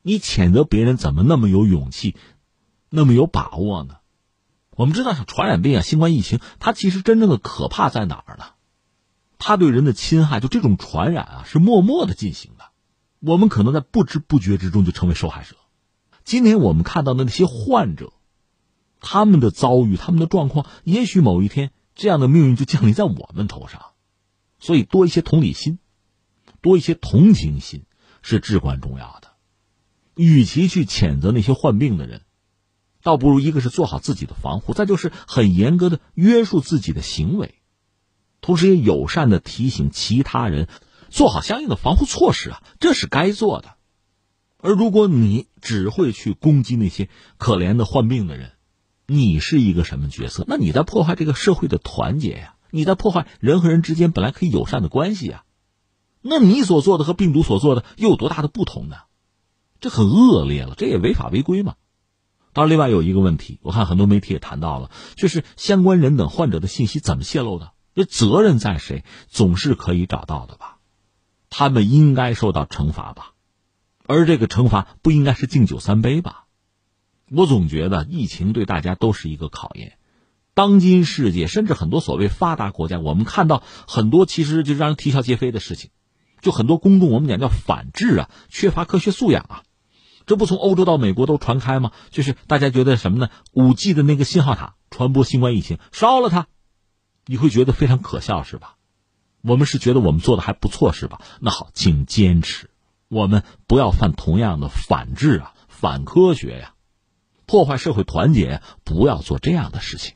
[0.03, 2.15] 你谴责别人怎么那么有勇气，
[2.89, 3.95] 那么有把握呢？
[4.75, 8.45] 我们知道，像传染病啊，新冠疫情，它其实真正的可怕在哪儿呢？
[9.39, 12.51] 它对人的侵害，就这种传染啊，是默默的进行。
[13.19, 15.55] 我们可能在不知不觉之中就成为受害者。
[16.23, 18.13] 今天我们看到的那些患者，
[18.99, 23.81] 他们的遭遇、他们的状况，也许某一天这样的命运就降临在我们头上。
[24.59, 25.79] 所以，多一些同理心，
[26.61, 27.85] 多一些同情心
[28.21, 29.33] 是至关重要的。
[30.15, 32.23] 与其去谴责那些患病的人，
[33.03, 37.61] 倒不如一个是做好自己的防护，再就是很严格的约束自己的行为。
[38.41, 40.67] 同时也友善的提醒其他人，
[41.09, 43.75] 做好相应的防护措施啊，这是该做的。
[44.59, 48.51] 而如果你只会去攻击那些可怜的患病的人，
[49.05, 50.43] 你是一个什么角色？
[50.47, 55.43] 那你在破坏这个社会的团结呀，你在破坏人和人之间本来可以友善的关系呀。
[56.21, 58.97] 那你所做的和病毒所做的又有多大的不同呢？
[59.79, 61.75] 这很恶劣了，这也违法违规嘛。
[62.51, 67.73] 当然，另外有一个问题，我看很多媒体也谈到了，就是相关人等患者的信息怎么泄露的？
[67.93, 69.05] 这责任在谁？
[69.27, 70.76] 总是可以找到的吧？
[71.49, 73.33] 他们应该受到惩罚吧？
[74.05, 76.45] 而这个惩罚不应该是敬酒三杯吧？
[77.29, 79.97] 我总觉得疫情对大家都是一个考验。
[80.53, 85.91] 当今世界，甚至很多所谓发达国家，我们看到很多其实就让人啼笑皆非的事情。
[86.39, 89.63] 就很多公众，我们讲叫反智啊，缺乏科学素养啊。
[90.25, 91.91] 这不从欧洲到美国都传开吗？
[92.09, 93.29] 就是大家觉得什么呢？
[93.51, 96.47] 五 G 的那个信号塔传播新冠疫情，烧了它。
[97.25, 98.76] 你会觉得非常可笑是吧？
[99.47, 101.21] 我们是觉得我们做的还不错是吧？
[101.39, 102.69] 那好，请坚持，
[103.07, 106.73] 我们不要犯同样的反制啊、反科学呀、
[107.45, 110.15] 破坏社会团结，不要做这样的事情。